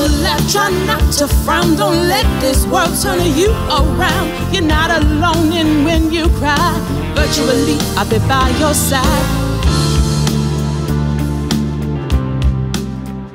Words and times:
to 0.00 0.22
laugh, 0.22 0.50
try 0.50 0.70
not 0.86 1.12
to 1.12 1.28
frown. 1.28 1.76
Don't 1.76 2.08
let 2.08 2.24
this 2.40 2.64
world 2.66 2.90
turn 3.02 3.20
you 3.36 3.50
around. 3.50 4.54
You're 4.54 4.62
not 4.62 4.90
alone 4.90 5.52
in 5.52 5.84
when 5.84 6.10
you 6.10 6.26
cry. 6.38 6.72
Virtually, 7.14 7.76
I'll 7.98 8.08
be 8.08 8.18
by 8.20 8.48
your 8.58 8.72
side. 8.72 9.26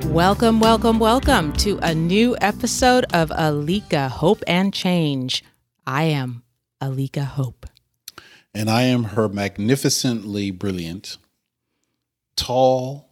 Welcome, 0.06 0.60
welcome, 0.60 0.98
welcome 0.98 1.54
to 1.54 1.78
a 1.84 1.94
new 1.94 2.36
episode 2.42 3.06
of 3.14 3.30
Alika 3.30 4.10
Hope 4.10 4.44
and 4.48 4.74
Change. 4.74 5.44
I 5.86 6.06
am 6.06 6.44
Alika 6.82 7.26
Hope. 7.26 7.68
And 8.56 8.72
I 8.72 8.84
am 8.84 9.04
her 9.04 9.30
magnificently 9.30 10.50
brilliant, 10.50 11.18
tall, 12.36 13.10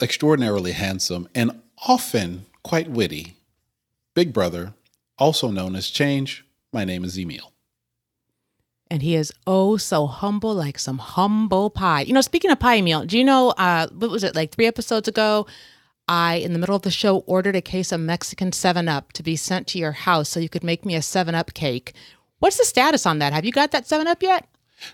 extraordinarily 0.00 0.72
handsome, 0.72 1.28
and 1.32 1.62
often 1.86 2.46
quite 2.62 2.88
witty 2.88 3.36
big 4.14 4.32
brother, 4.32 4.74
also 5.18 5.50
known 5.50 5.74
as 5.74 5.88
Change. 5.88 6.44
My 6.72 6.84
name 6.84 7.04
is 7.04 7.18
Emil. 7.18 7.52
And 8.90 9.02
he 9.02 9.14
is 9.14 9.32
oh 9.46 9.78
so 9.78 10.06
humble, 10.06 10.54
like 10.54 10.78
some 10.78 10.98
humble 10.98 11.70
pie. 11.70 12.02
You 12.02 12.12
know, 12.12 12.20
speaking 12.20 12.50
of 12.50 12.60
pie 12.60 12.76
Emil, 12.76 13.06
do 13.06 13.16
you 13.16 13.24
know 13.24 13.50
uh 13.50 13.88
what 13.88 14.10
was 14.10 14.24
it, 14.24 14.34
like 14.34 14.52
three 14.52 14.66
episodes 14.66 15.08
ago? 15.08 15.46
I, 16.08 16.34
in 16.34 16.52
the 16.52 16.58
middle 16.58 16.74
of 16.74 16.82
the 16.82 16.90
show, 16.90 17.18
ordered 17.20 17.56
a 17.56 17.62
case 17.62 17.92
of 17.92 18.00
Mexican 18.00 18.52
7 18.52 18.88
Up 18.88 19.12
to 19.12 19.22
be 19.22 19.36
sent 19.36 19.68
to 19.68 19.78
your 19.78 19.92
house 19.92 20.28
so 20.28 20.40
you 20.40 20.48
could 20.48 20.64
make 20.64 20.84
me 20.84 20.94
a 20.94 21.00
7 21.00 21.34
Up 21.34 21.54
cake. 21.54 21.94
What's 22.40 22.58
the 22.58 22.64
status 22.64 23.06
on 23.06 23.18
that? 23.20 23.32
Have 23.32 23.44
you 23.44 23.52
got 23.52 23.70
that 23.70 23.86
7 23.86 24.06
Up 24.06 24.22
yet? 24.22 24.46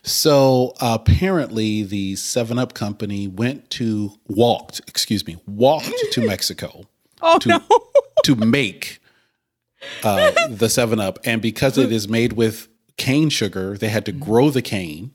So 0.03 0.75
apparently, 0.81 1.83
the 1.83 2.15
Seven 2.17 2.59
Up 2.59 2.75
company 2.75 3.27
went 3.27 3.71
to 3.71 4.13
walked, 4.27 4.81
excuse 4.87 5.27
me, 5.27 5.39
walked 5.47 5.93
to 6.13 6.21
Mexico. 6.27 6.85
Oh 7.21 7.39
to, 7.39 7.49
no! 7.49 7.63
to 8.25 8.37
make 8.37 9.01
uh, 10.03 10.33
the 10.49 10.69
Seven 10.69 11.01
Up, 11.01 11.19
and 11.25 11.41
because 11.43 11.79
it 11.79 11.93
is 11.93 12.09
made 12.09 12.35
with 12.35 12.69
cane 12.97 13.31
sugar, 13.31 13.77
they 13.77 13.89
had 13.89 14.05
to 14.07 14.13
grow 14.13 14.51
the 14.51 14.63
cane. 14.63 15.13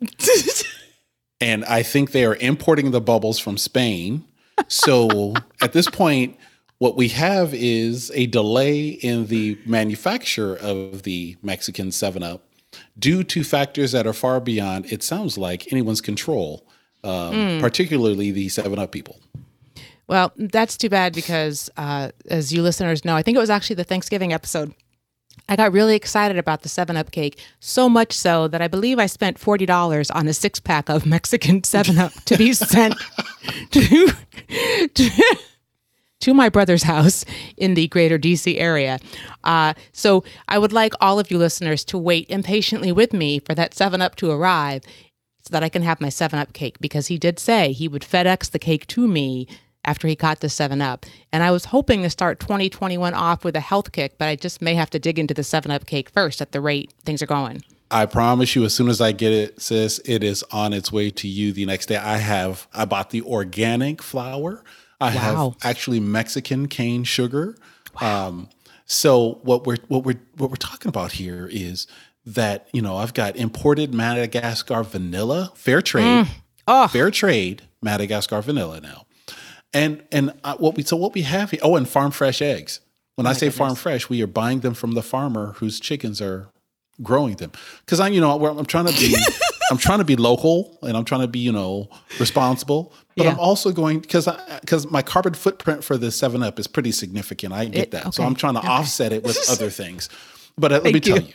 and 1.42 1.66
I 1.66 1.84
think 1.84 2.12
they 2.12 2.26
are 2.26 2.36
importing 2.36 2.92
the 2.92 3.02
bubbles 3.02 3.40
from 3.40 3.58
Spain. 3.58 4.26
So 4.68 5.34
at 5.62 5.74
this 5.74 5.90
point, 5.90 6.38
what 6.78 6.96
we 6.96 7.10
have 7.10 7.54
is 7.54 8.12
a 8.16 8.26
delay 8.28 8.88
in 8.88 9.28
the 9.28 9.58
manufacture 9.66 10.56
of 10.56 11.04
the 11.04 11.38
Mexican 11.42 11.92
Seven 11.92 12.24
Up 12.24 12.42
due 12.98 13.24
to 13.24 13.44
factors 13.44 13.92
that 13.92 14.08
are 14.08 14.14
far 14.14 14.40
beyond, 14.40 14.92
it 14.92 15.04
sounds 15.04 15.38
like, 15.38 15.72
anyone's 15.72 16.02
control, 16.02 16.68
um, 17.04 17.34
mm. 17.34 17.60
particularly 17.60 18.32
the 18.32 18.50
7 18.50 18.78
Up 18.80 18.92
people. 18.92 19.20
Well, 20.14 20.32
that's 20.38 20.78
too 20.78 20.90
bad 20.90 21.16
because, 21.16 21.72
uh, 21.76 22.12
as 22.30 22.54
you 22.54 22.62
listeners 22.62 23.04
know, 23.04 23.16
I 23.16 23.24
think 23.24 23.36
it 23.36 23.40
was 23.40 23.50
actually 23.50 23.78
the 23.78 23.84
Thanksgiving 23.84 24.32
episode. 24.32 24.76
I 25.50 25.56
got 25.56 25.74
really 25.74 25.96
excited 25.96 26.38
about 26.38 26.62
the 26.62 26.70
7 26.70 26.96
Up 26.96 27.10
cake, 27.10 27.42
so 27.60 27.90
much 27.90 28.14
so 28.14 28.48
that 28.50 28.62
I 28.62 28.68
believe 28.68 29.00
I 29.00 29.08
spent 29.08 29.40
$40 29.40 30.12
on 30.14 30.28
a 30.28 30.34
six 30.36 30.60
pack 30.60 30.88
of 30.88 31.06
Mexican 31.08 31.64
7 31.64 31.98
Up 31.98 32.14
to 32.26 32.38
be 32.38 32.54
sent 32.54 32.94
to, 33.72 34.12
to 34.94 35.10
to 36.20 36.34
my 36.36 36.48
brother's 36.48 36.84
house 36.84 37.26
in 37.58 37.74
the 37.74 37.88
greater 37.88 38.20
DC 38.20 38.56
area. 38.60 39.00
Uh, 39.44 39.74
so 39.94 40.24
I 40.48 40.60
would 40.60 40.72
like 40.72 40.94
all 41.02 41.18
of 41.18 41.32
you 41.32 41.40
listeners 41.40 41.84
to 41.86 41.98
wait 41.98 42.30
impatiently 42.30 42.92
with 42.92 43.14
me 43.14 43.40
for 43.40 43.56
that 43.56 43.74
7 43.74 44.00
Up 44.00 44.16
to 44.18 44.30
arrive 44.30 44.84
so 45.42 45.50
that 45.50 45.64
I 45.64 45.70
can 45.70 45.82
have 45.82 46.00
my 46.00 46.10
7 46.10 46.38
Up 46.38 46.54
cake 46.54 46.78
because 46.80 47.08
he 47.08 47.18
did 47.18 47.40
say 47.40 47.72
he 47.72 47.88
would 47.88 48.04
FedEx 48.04 48.52
the 48.52 48.60
cake 48.60 48.86
to 48.90 49.08
me 49.08 49.48
after 49.86 50.08
he 50.08 50.16
got 50.16 50.40
the 50.40 50.50
7 50.50 50.82
Up. 50.82 51.06
And 51.32 51.44
I 51.44 51.52
was 51.52 51.66
hoping 51.66 52.04
to 52.04 52.10
start 52.10 52.40
2021 52.40 53.14
off 53.14 53.44
with 53.44 53.56
a 53.56 53.60
health 53.60 53.92
kick, 53.92 54.18
but 54.18 54.28
I 54.28 54.36
just 54.36 54.62
may 54.62 54.76
have 54.76 54.90
to 54.92 55.00
dig 55.00 55.20
into 55.20 55.34
the 55.34 55.44
7 55.44 55.72
Up 55.72 55.86
cake 55.86 56.10
first 56.10 56.42
at 56.42 56.52
the 56.52 56.62
rate 56.62 56.94
things 57.06 57.22
are 57.22 57.28
going. 57.28 57.64
I 57.92 58.08
promise 58.08 58.56
you, 58.56 58.66
as 58.66 58.74
soon 58.74 58.90
as 58.90 59.00
I 59.02 59.12
get 59.12 59.32
it, 59.32 59.62
sis, 59.62 60.00
it 60.00 60.24
is 60.24 60.44
on 60.52 60.74
its 60.74 60.92
way 60.92 61.12
to 61.12 61.28
you 61.28 61.52
the 61.52 61.66
next 61.66 61.86
day. 61.86 61.98
I 61.98 62.18
have, 62.18 62.68
I 62.74 62.86
bought 62.86 63.12
the 63.12 63.22
organic 63.22 64.02
flour. 64.02 64.64
I 65.00 65.14
wow. 65.14 65.52
have 65.52 65.58
actually 65.64 66.00
Mexican 66.00 66.68
cane 66.68 67.04
sugar. 67.04 67.56
Wow. 68.02 68.28
Um, 68.28 68.50
so 68.86 69.40
what 69.44 69.66
we're 69.66 69.78
what 69.88 70.04
we're 70.04 70.20
what 70.38 70.50
we're 70.50 70.56
talking 70.56 70.90
about 70.90 71.14
here 71.14 71.48
is 71.52 71.88
that 72.26 72.68
you 72.74 72.82
know 72.82 72.98
I've 72.98 73.14
got 73.14 73.36
imported 73.36 73.94
Madagascar 73.94 74.84
vanilla, 74.84 75.52
fair 75.56 75.82
trade, 75.82 76.26
mm. 76.26 76.28
oh. 76.68 76.88
fair 76.88 77.12
trade 77.12 77.64
Madagascar 77.82 78.42
vanilla 78.42 78.82
now, 78.82 79.06
and 79.74 80.04
and 80.12 80.34
what 80.58 80.76
we 80.76 80.84
so 80.84 80.98
what 80.98 81.14
we 81.14 81.24
have 81.24 81.52
here. 81.52 81.60
Oh, 81.64 81.76
and 81.76 81.88
farm 81.88 82.12
fresh 82.12 82.42
eggs. 82.42 82.80
When 83.16 83.28
oh 83.28 83.30
I 83.30 83.34
say 83.34 83.48
goodness. 83.48 83.58
farm 83.58 83.76
fresh, 83.76 84.10
we 84.10 84.22
are 84.24 84.28
buying 84.28 84.62
them 84.62 84.74
from 84.74 84.94
the 84.94 85.04
farmer 85.04 85.54
whose 85.54 85.80
chickens 85.80 86.22
are 86.22 86.50
growing 87.02 87.36
them. 87.36 87.52
Because 87.86 88.00
I, 88.00 88.08
you 88.10 88.22
know, 88.22 88.46
I'm 88.46 88.66
trying 88.66 88.88
to 88.88 88.94
be, 88.94 89.16
I'm 89.72 89.78
trying 89.78 90.00
to 90.00 90.06
be 90.06 90.16
local 90.16 90.78
and 90.82 90.98
I'm 90.98 91.06
trying 91.06 91.22
to 91.22 91.28
be, 91.28 91.40
you 91.40 91.52
know, 91.52 91.90
responsible. 92.20 92.94
But 93.16 93.26
yeah. 93.26 93.32
I'm 93.32 93.40
also 93.40 93.72
going 93.72 94.00
because 94.00 94.28
because 94.62 94.90
my 94.90 95.02
carbon 95.02 95.34
footprint 95.34 95.84
for 95.84 95.98
the 95.98 96.12
Seven 96.12 96.42
Up 96.42 96.60
is 96.60 96.68
pretty 96.68 96.92
significant. 96.92 97.54
I 97.54 97.66
get 97.66 97.84
it, 97.84 97.92
that, 97.92 98.02
okay. 98.08 98.12
so 98.12 98.24
I'm 98.24 98.36
trying 98.36 98.56
to 98.56 98.60
okay. 98.60 98.70
offset 98.70 99.14
it 99.14 99.24
with 99.24 99.38
other 99.50 99.70
things. 99.82 100.10
But 100.58 100.72
uh, 100.72 100.82
let 100.84 100.94
me 100.94 101.00
tell 101.00 101.20
you, 101.20 101.34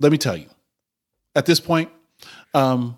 let 0.00 0.12
me 0.12 0.18
tell 0.18 0.36
you, 0.36 0.46
at 1.34 1.46
this 1.46 1.60
point, 1.60 1.90
um, 2.52 2.96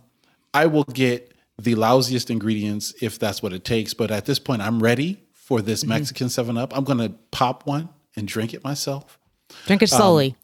I 0.52 0.66
will 0.66 0.84
get 0.84 1.32
the 1.58 1.74
lousiest 1.74 2.30
ingredients 2.30 2.94
if 3.00 3.18
that's 3.18 3.42
what 3.42 3.52
it 3.52 3.64
takes. 3.64 3.94
But 3.94 4.10
at 4.10 4.26
this 4.26 4.38
point, 4.38 4.62
I'm 4.62 4.82
ready 4.82 5.22
for 5.32 5.62
this 5.62 5.80
mm-hmm. 5.80 5.90
Mexican 5.90 6.28
Seven 6.28 6.56
Up. 6.58 6.76
I'm 6.76 6.84
going 6.84 6.98
to 6.98 7.10
pop 7.30 7.66
one 7.66 7.88
and 8.16 8.26
drink 8.26 8.54
it 8.54 8.64
myself. 8.64 9.18
Drink 9.66 9.82
it 9.82 9.88
slowly. 9.88 10.36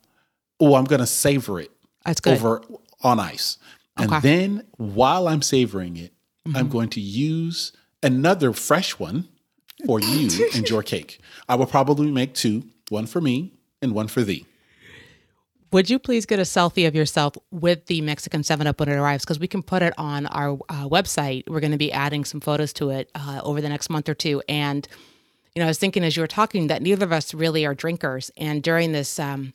Um, 0.60 0.68
oh, 0.68 0.74
I'm 0.74 0.84
going 0.84 1.00
to 1.00 1.06
savor 1.06 1.60
it 1.60 1.70
That's 2.04 2.20
good. 2.20 2.34
over 2.34 2.62
on 3.02 3.18
ice. 3.18 3.58
And 3.96 4.12
okay. 4.12 4.20
then 4.20 4.66
while 4.76 5.28
I'm 5.28 5.42
savoring 5.42 5.96
it, 5.96 6.12
mm-hmm. 6.46 6.56
I'm 6.56 6.68
going 6.68 6.88
to 6.90 7.00
use 7.00 7.72
another 8.02 8.52
fresh 8.52 8.98
one 8.98 9.28
for 9.86 10.00
you 10.00 10.30
and 10.54 10.68
your 10.68 10.82
cake. 10.82 11.20
I 11.48 11.56
will 11.56 11.66
probably 11.66 12.10
make 12.10 12.34
two, 12.34 12.64
one 12.88 13.06
for 13.06 13.20
me 13.20 13.52
and 13.80 13.92
one 13.92 14.08
for 14.08 14.22
thee. 14.22 14.46
Would 15.72 15.88
you 15.88 15.98
please 15.98 16.26
get 16.26 16.38
a 16.38 16.42
selfie 16.42 16.86
of 16.86 16.94
yourself 16.94 17.34
with 17.50 17.86
the 17.86 18.02
Mexican 18.02 18.42
7 18.42 18.66
Up 18.66 18.78
when 18.78 18.90
it 18.90 18.94
arrives? 18.94 19.24
Because 19.24 19.38
we 19.38 19.48
can 19.48 19.62
put 19.62 19.80
it 19.80 19.94
on 19.96 20.26
our 20.26 20.58
uh, 20.68 20.86
website. 20.86 21.48
We're 21.48 21.60
going 21.60 21.72
to 21.72 21.78
be 21.78 21.90
adding 21.90 22.26
some 22.26 22.42
photos 22.42 22.74
to 22.74 22.90
it 22.90 23.10
uh, 23.14 23.40
over 23.42 23.62
the 23.62 23.70
next 23.70 23.88
month 23.88 24.06
or 24.06 24.14
two. 24.14 24.42
And, 24.50 24.86
you 25.54 25.60
know, 25.60 25.64
I 25.64 25.68
was 25.68 25.78
thinking 25.78 26.04
as 26.04 26.14
you 26.14 26.22
were 26.22 26.26
talking 26.26 26.66
that 26.66 26.82
neither 26.82 27.06
of 27.06 27.12
us 27.12 27.32
really 27.32 27.64
are 27.64 27.74
drinkers. 27.74 28.30
And 28.36 28.62
during 28.62 28.92
this 28.92 29.18
um, 29.18 29.54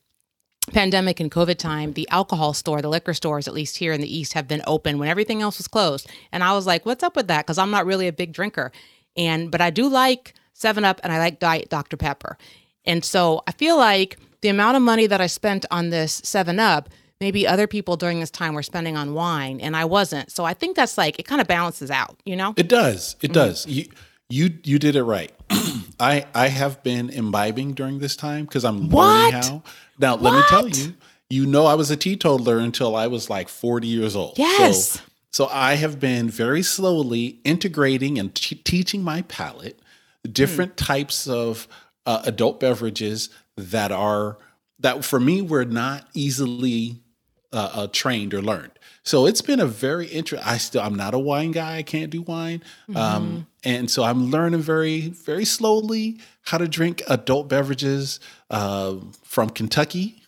pandemic 0.74 1.20
and 1.20 1.30
COVID 1.30 1.58
time, 1.58 1.94
the 1.94 2.10
alcohol 2.10 2.56
store, 2.56 2.82
the 2.82 2.90
liquor 2.90 3.14
stores, 3.14 3.48
at 3.48 3.54
least 3.54 3.78
here 3.78 3.94
in 3.94 4.02
the 4.02 4.12
East, 4.12 4.34
have 4.34 4.48
been 4.48 4.64
open 4.66 4.98
when 4.98 5.10
everything 5.10 5.44
else 5.44 5.60
was 5.60 5.68
closed. 5.68 6.10
And 6.32 6.44
I 6.44 6.54
was 6.54 6.66
like, 6.66 6.84
what's 6.84 7.04
up 7.04 7.16
with 7.16 7.28
that? 7.28 7.46
Because 7.46 7.60
I'm 7.60 7.70
not 7.70 7.86
really 7.86 8.08
a 8.08 8.14
big 8.14 8.34
drinker. 8.34 8.72
And, 9.16 9.52
but 9.52 9.62
I 9.62 9.70
do 9.70 9.88
like 9.88 10.34
7 10.54 10.84
Up 10.84 11.00
and 11.04 11.14
I 11.14 11.20
like 11.20 11.38
Diet 11.38 11.70
Dr. 11.70 11.96
Pepper. 11.96 12.40
And 12.86 13.06
so 13.06 13.44
I 13.46 13.52
feel 13.52 13.78
like 13.78 14.18
the 14.48 14.52
amount 14.52 14.78
of 14.78 14.82
money 14.82 15.08
that 15.08 15.20
I 15.20 15.28
spent 15.28 15.66
on 15.72 15.90
this 15.90 16.22
7 16.24 16.58
Up, 16.58 16.88
maybe 17.20 17.46
other 17.46 17.68
people 17.68 17.98
during 17.98 18.22
this 18.22 18.32
time 18.32 18.54
were 18.54 18.64
spending 18.64 18.96
on 18.96 19.14
wine 19.14 19.60
and 19.60 19.76
I 19.76 19.84
wasn't. 19.84 20.32
So 20.32 20.46
I 20.46 20.54
think 20.54 20.78
that's 20.78 20.98
like, 20.98 21.20
it 21.20 21.24
kind 21.24 21.42
of 21.42 21.48
balances 21.48 21.92
out, 21.92 22.18
you 22.24 22.38
know? 22.38 22.54
It 22.56 22.70
does. 22.70 23.18
It 23.22 23.26
mm-hmm. 23.26 23.34
does. 23.34 23.68
You, 23.68 23.90
you, 24.30 24.58
you 24.64 24.80
did 24.80 24.96
it 24.96 25.04
right. 25.04 25.34
I, 26.00 26.28
I 26.34 26.48
have 26.48 26.82
been 26.82 27.10
imbibing 27.10 27.74
during 27.74 28.00
this 28.00 28.16
time 28.16 28.46
because 28.46 28.64
I'm 28.64 28.90
what? 28.90 29.04
learning 29.04 29.34
how. 29.34 29.64
Now, 30.00 30.16
what? 30.16 30.22
let 30.22 30.34
me 30.36 30.44
tell 30.48 30.70
you, 30.70 30.94
you 31.30 31.46
know, 31.46 31.66
I 31.66 31.74
was 31.74 31.92
a 31.92 31.98
teetotaler 31.98 32.58
until 32.58 32.96
I 32.96 33.08
was 33.08 33.30
like 33.30 33.50
40 33.50 33.86
years 33.86 34.16
old. 34.16 34.38
Yes. 34.38 34.92
So, 34.92 35.02
so 35.32 35.48
I 35.52 35.74
have 35.74 36.00
been 36.00 36.30
very 36.30 36.64
slowly 36.64 37.42
integrating 37.44 38.18
and 38.18 38.34
t- 38.34 38.56
teaching 38.56 39.04
my 39.04 39.24
palate 39.24 39.78
different 40.32 40.78
mm. 40.78 40.86
types 40.86 41.28
of 41.28 41.68
uh, 42.06 42.22
adult 42.24 42.62
beverages 42.62 43.30
that 43.58 43.92
are 43.92 44.38
that 44.80 45.04
for 45.04 45.20
me 45.20 45.42
were 45.42 45.66
not 45.66 46.08
easily 46.14 47.02
uh, 47.52 47.72
uh, 47.74 47.88
trained 47.92 48.34
or 48.34 48.42
learned. 48.42 48.72
So 49.04 49.26
it's 49.26 49.42
been 49.42 49.60
a 49.60 49.66
very 49.66 50.08
interesting. 50.08 50.48
I 50.48 50.58
still 50.58 50.82
I'm 50.82 50.96
not 50.96 51.14
a 51.14 51.20
wine 51.20 51.52
guy. 51.52 51.78
I 51.78 51.84
can't 51.84 52.10
do 52.10 52.22
wine, 52.22 52.62
um, 52.90 52.96
mm-hmm. 52.96 52.98
um, 52.98 53.48
and 53.64 53.90
so 53.90 54.04
I'm 54.04 54.30
learning 54.32 54.62
very 54.62 55.10
very 55.10 55.46
slowly 55.46 56.20
how 56.44 56.58
to 56.58 56.68
drink 56.68 57.02
adult 57.08 57.48
beverages 57.48 58.20
uh, 58.50 58.96
from 59.24 59.50
Kentucky, 59.50 60.24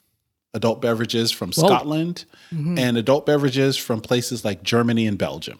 adult 0.53 0.81
beverages 0.81 1.31
from 1.31 1.51
Whoa. 1.51 1.67
Scotland, 1.67 2.25
mm-hmm. 2.53 2.79
and 2.79 2.97
adult 2.97 3.25
beverages 3.25 3.77
from 3.77 4.01
places 4.01 4.45
like 4.45 4.63
Germany 4.63 5.05
and 5.07 5.17
Belgium. 5.17 5.59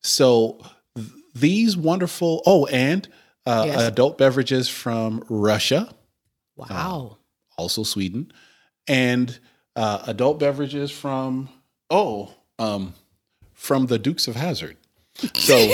So 0.00 0.58
th- 0.96 1.08
these 1.34 1.76
wonderful. 1.76 2.42
Oh, 2.46 2.66
and 2.66 3.08
uh, 3.46 3.64
yes. 3.66 3.80
adult 3.82 4.16
beverages 4.16 4.68
from 4.68 5.24
Russia. 5.28 5.92
Wow. 6.68 7.18
Uh, 7.18 7.60
also 7.60 7.82
Sweden, 7.82 8.32
and 8.88 9.38
uh, 9.76 10.02
adult 10.06 10.38
beverages 10.38 10.90
from 10.90 11.48
oh 11.90 12.34
um, 12.58 12.94
from 13.54 13.86
the 13.86 13.98
Dukes 13.98 14.28
of 14.28 14.36
Hazzard. 14.36 14.76
So 15.34 15.72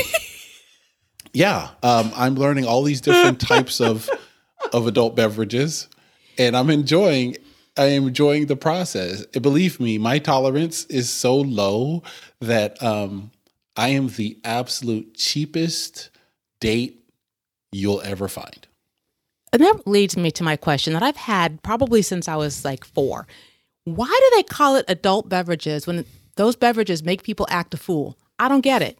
yeah, 1.32 1.70
um, 1.82 2.12
I'm 2.16 2.34
learning 2.34 2.66
all 2.66 2.82
these 2.82 3.00
different 3.00 3.40
types 3.40 3.80
of 3.80 4.08
of 4.72 4.86
adult 4.86 5.16
beverages, 5.16 5.88
and 6.38 6.56
I'm 6.56 6.70
enjoying. 6.70 7.36
I 7.78 7.86
am 7.88 8.06
enjoying 8.06 8.46
the 8.46 8.56
process. 8.56 9.26
And 9.34 9.42
believe 9.42 9.78
me, 9.80 9.98
my 9.98 10.18
tolerance 10.18 10.86
is 10.86 11.10
so 11.10 11.36
low 11.36 12.02
that 12.40 12.82
um, 12.82 13.30
I 13.76 13.90
am 13.90 14.08
the 14.08 14.38
absolute 14.44 15.14
cheapest 15.14 16.08
date 16.58 17.04
you'll 17.72 18.00
ever 18.00 18.28
find. 18.28 18.65
And 19.56 19.64
that 19.64 19.86
leads 19.86 20.18
me 20.18 20.30
to 20.32 20.44
my 20.44 20.54
question 20.54 20.92
that 20.92 21.02
I've 21.02 21.16
had 21.16 21.62
probably 21.62 22.02
since 22.02 22.28
I 22.28 22.36
was 22.36 22.62
like 22.62 22.84
four. 22.84 23.26
Why 23.84 24.06
do 24.06 24.36
they 24.36 24.42
call 24.42 24.76
it 24.76 24.84
adult 24.86 25.30
beverages 25.30 25.86
when 25.86 26.04
those 26.34 26.56
beverages 26.56 27.02
make 27.02 27.22
people 27.22 27.46
act 27.48 27.72
a 27.72 27.78
fool? 27.78 28.18
I 28.38 28.48
don't 28.48 28.60
get 28.60 28.82
it. 28.82 28.98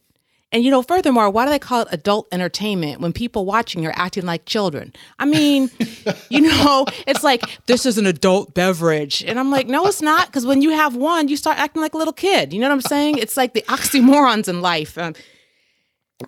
And 0.53 0.65
you 0.65 0.71
know, 0.71 0.81
furthermore, 0.81 1.29
why 1.29 1.45
do 1.45 1.51
they 1.51 1.59
call 1.59 1.83
it 1.83 1.89
adult 1.91 2.29
entertainment 2.33 3.03
when 3.03 3.13
people 3.13 3.45
watching 3.45 3.85
are 3.85 3.93
acting 3.97 4.25
like 4.25 4.47
children? 4.47 4.95
I 5.19 5.27
mean, 5.27 5.69
you 6.31 6.41
know, 6.41 6.87
it's 7.07 7.23
like 7.23 7.43
this 7.67 7.85
is 7.85 7.99
an 7.99 8.07
adult 8.07 8.55
beverage, 8.55 9.23
and 9.25 9.39
I'm 9.39 9.51
like, 9.51 9.67
no, 9.67 9.87
it's 9.87 10.01
not, 10.01 10.29
because 10.29 10.47
when 10.47 10.63
you 10.63 10.71
have 10.71 10.97
one, 10.97 11.29
you 11.29 11.37
start 11.37 11.59
acting 11.59 11.83
like 11.83 11.93
a 11.93 11.99
little 11.99 12.15
kid. 12.15 12.55
You 12.55 12.61
know 12.61 12.69
what 12.69 12.75
I'm 12.77 12.81
saying? 12.81 13.19
It's 13.19 13.37
like 13.37 13.53
the 13.53 13.61
oxymorons 13.63 14.49
in 14.49 14.63
life. 14.63 14.97
Um, 14.97 15.13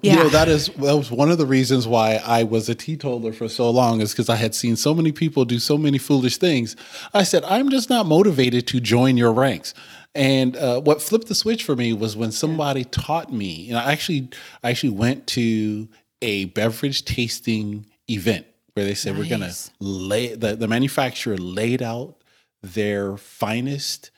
yeah. 0.02 0.12
You 0.12 0.18
know, 0.24 0.28
that 0.28 0.48
is 0.48 0.66
that 0.66 0.96
was 0.96 1.10
one 1.10 1.30
of 1.30 1.38
the 1.38 1.46
reasons 1.46 1.88
why 1.88 2.16
I 2.16 2.42
was 2.42 2.68
a 2.68 2.74
teetotaler 2.74 3.32
for 3.32 3.48
so 3.48 3.70
long 3.70 4.02
is 4.02 4.12
because 4.12 4.28
I 4.28 4.36
had 4.36 4.54
seen 4.54 4.76
so 4.76 4.92
many 4.92 5.12
people 5.12 5.46
do 5.46 5.58
so 5.58 5.78
many 5.78 5.96
foolish 5.96 6.36
things. 6.36 6.76
I 7.14 7.22
said, 7.22 7.42
I'm 7.44 7.70
just 7.70 7.88
not 7.88 8.04
motivated 8.04 8.66
to 8.68 8.80
join 8.80 9.16
your 9.16 9.32
ranks. 9.32 9.72
And 10.14 10.56
uh, 10.56 10.80
what 10.80 11.00
flipped 11.00 11.28
the 11.28 11.34
switch 11.34 11.64
for 11.64 11.74
me 11.74 11.92
was 11.94 12.16
when 12.16 12.32
somebody 12.32 12.84
taught 12.84 13.32
me. 13.32 13.68
And 13.70 13.78
I 13.78 13.92
actually, 13.92 14.28
I 14.62 14.70
actually 14.70 14.90
went 14.90 15.26
to 15.28 15.88
a 16.20 16.46
beverage 16.46 17.04
tasting 17.04 17.86
event 18.10 18.46
where 18.74 18.84
they 18.84 18.94
said 18.94 19.14
nice. 19.14 19.22
we're 19.22 19.38
going 19.38 19.50
to 19.50 19.56
lay 19.80 20.34
the, 20.34 20.54
the 20.56 20.68
manufacturer 20.68 21.36
laid 21.38 21.82
out 21.82 22.16
their 22.62 23.16
finest 23.16 24.10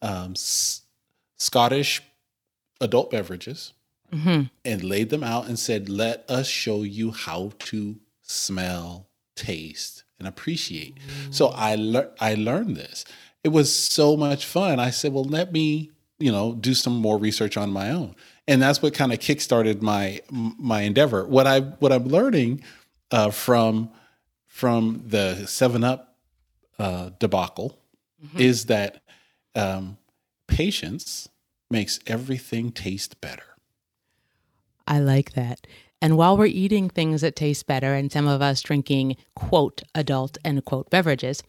um, 0.00 0.32
S- 0.32 0.82
Scottish 1.36 2.02
adult 2.80 3.10
beverages 3.10 3.74
mm-hmm. 4.12 4.42
and 4.64 4.84
laid 4.84 5.10
them 5.10 5.22
out 5.22 5.46
and 5.46 5.58
said, 5.58 5.88
"Let 5.88 6.28
us 6.30 6.46
show 6.46 6.82
you 6.82 7.10
how 7.12 7.52
to 7.58 7.96
smell, 8.22 9.08
taste, 9.34 10.04
and 10.18 10.26
appreciate." 10.28 10.96
Mm. 10.96 11.34
So 11.34 11.48
I 11.48 11.74
learned 11.74 12.10
I 12.20 12.34
learned 12.34 12.76
this 12.76 13.04
it 13.44 13.48
was 13.48 13.74
so 13.74 14.16
much 14.16 14.44
fun. 14.44 14.80
I 14.80 14.90
said, 14.90 15.12
well, 15.12 15.24
let 15.24 15.52
me, 15.52 15.90
you 16.18 16.32
know, 16.32 16.54
do 16.54 16.74
some 16.74 16.96
more 16.96 17.18
research 17.18 17.56
on 17.56 17.70
my 17.70 17.90
own. 17.90 18.14
And 18.46 18.60
that's 18.60 18.82
what 18.82 18.94
kind 18.94 19.12
of 19.12 19.18
kickstarted 19.18 19.82
my 19.82 20.22
my 20.30 20.82
endeavor. 20.82 21.26
What 21.26 21.46
I 21.46 21.60
what 21.60 21.92
I'm 21.92 22.04
learning 22.04 22.62
uh, 23.10 23.30
from 23.30 23.90
from 24.46 25.04
the 25.06 25.46
Seven 25.46 25.84
Up 25.84 26.16
uh, 26.78 27.10
debacle 27.18 27.78
mm-hmm. 28.24 28.40
is 28.40 28.66
that 28.66 29.02
um, 29.54 29.98
patience 30.46 31.28
makes 31.70 32.00
everything 32.06 32.72
taste 32.72 33.20
better. 33.20 33.42
I 34.88 34.98
like 34.98 35.34
that. 35.34 35.66
And 36.00 36.16
while 36.16 36.36
we're 36.36 36.46
eating 36.46 36.88
things 36.88 37.20
that 37.20 37.36
taste 37.36 37.66
better, 37.66 37.94
and 37.94 38.10
some 38.10 38.26
of 38.26 38.40
us 38.42 38.62
drinking 38.62 39.16
quote 39.36 39.82
adult 39.94 40.38
end 40.44 40.64
quote 40.64 40.90
beverages, 40.90 41.42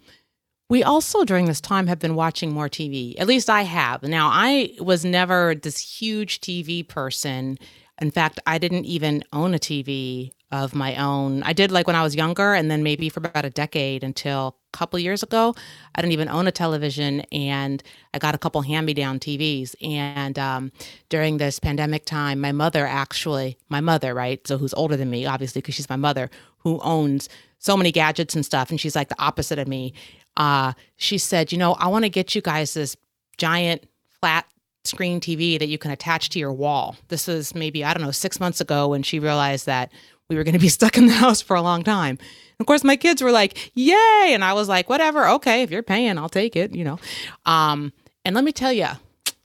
we 0.69 0.83
also, 0.83 1.23
during 1.23 1.45
this 1.45 1.61
time, 1.61 1.87
have 1.87 1.97
been 1.97 2.13
watching 2.13 2.51
more 2.51 2.69
TV. 2.69 3.19
At 3.19 3.25
least 3.27 3.49
I 3.49 3.63
have. 3.63 4.03
Now, 4.03 4.29
I 4.31 4.75
was 4.79 5.03
never 5.03 5.55
this 5.55 5.79
huge 5.79 6.41
TV 6.41 6.87
person. 6.87 7.57
In 8.01 8.11
fact, 8.11 8.39
I 8.45 8.57
didn't 8.57 8.85
even 8.85 9.23
own 9.33 9.53
a 9.53 9.59
TV 9.59 10.31
of 10.51 10.73
my 10.73 10.95
own. 10.95 11.43
I 11.43 11.53
did 11.53 11.71
like 11.71 11.85
when 11.85 11.95
I 11.95 12.01
was 12.01 12.15
younger, 12.15 12.53
and 12.53 12.71
then 12.71 12.81
maybe 12.81 13.09
for 13.09 13.19
about 13.19 13.45
a 13.45 13.49
decade 13.49 14.03
until 14.03 14.55
a 14.73 14.77
couple 14.77 14.97
years 14.97 15.21
ago, 15.21 15.53
I 15.93 16.01
didn't 16.01 16.13
even 16.13 16.29
own 16.29 16.47
a 16.47 16.51
television, 16.51 17.21
and 17.31 17.83
I 18.13 18.19
got 18.19 18.33
a 18.33 18.39
couple 18.39 18.61
hand-me-down 18.61 19.19
TVs. 19.19 19.75
And 19.81 20.39
um, 20.39 20.71
during 21.09 21.37
this 21.37 21.59
pandemic 21.59 22.05
time, 22.05 22.39
my 22.39 22.51
mother 22.51 22.87
actually, 22.87 23.57
my 23.69 23.81
mother, 23.81 24.13
right, 24.13 24.45
so 24.47 24.57
who's 24.57 24.73
older 24.73 24.97
than 24.97 25.09
me, 25.11 25.25
obviously, 25.25 25.61
because 25.61 25.75
she's 25.75 25.89
my 25.89 25.95
mother, 25.95 26.31
who 26.59 26.79
owns 26.79 27.29
so 27.59 27.77
many 27.77 27.91
gadgets 27.91 28.35
and 28.35 28.45
stuff, 28.45 28.69
and 28.71 28.79
she's 28.79 28.95
like 28.95 29.09
the 29.09 29.21
opposite 29.21 29.59
of 29.59 29.67
me 29.67 29.93
uh, 30.39 30.73
she 30.95 31.17
said, 31.17 31.51
you 31.51 31.57
know, 31.57 31.73
I 31.73 31.87
want 31.87 32.05
to 32.05 32.09
get 32.09 32.33
you 32.33 32.41
guys 32.41 32.73
this 32.73 32.95
giant 33.37 33.83
flat 34.19 34.45
screen 34.83 35.19
TV 35.19 35.59
that 35.59 35.67
you 35.67 35.77
can 35.77 35.91
attach 35.91 36.29
to 36.29 36.39
your 36.39 36.53
wall. 36.53 36.95
This 37.09 37.27
was 37.27 37.53
maybe, 37.53 37.83
I 37.83 37.93
don't 37.93 38.03
know, 38.03 38.11
six 38.11 38.39
months 38.39 38.61
ago 38.61 38.87
when 38.87 39.03
she 39.03 39.19
realized 39.19 39.65
that 39.65 39.91
we 40.29 40.35
were 40.35 40.43
going 40.43 40.53
to 40.53 40.59
be 40.59 40.69
stuck 40.79 40.97
in 40.97 41.07
the 41.07 41.13
house 41.13 41.41
for 41.41 41.55
a 41.55 41.61
long 41.61 41.83
time. 41.83 42.17
of 42.59 42.65
course, 42.65 42.83
my 42.83 42.95
kids 42.95 43.21
were 43.21 43.31
like, 43.31 43.71
yay. 43.75 44.31
And 44.31 44.43
I 44.43 44.53
was 44.53 44.69
like, 44.69 44.89
whatever. 44.89 45.27
Okay. 45.27 45.63
If 45.63 45.71
you're 45.71 45.83
paying, 45.83 46.17
I'll 46.17 46.29
take 46.29 46.55
it, 46.55 46.75
you 46.75 46.83
know. 46.83 46.99
Um, 47.45 47.93
and 48.25 48.35
let 48.35 48.43
me 48.43 48.51
tell 48.51 48.73
you 48.73 48.87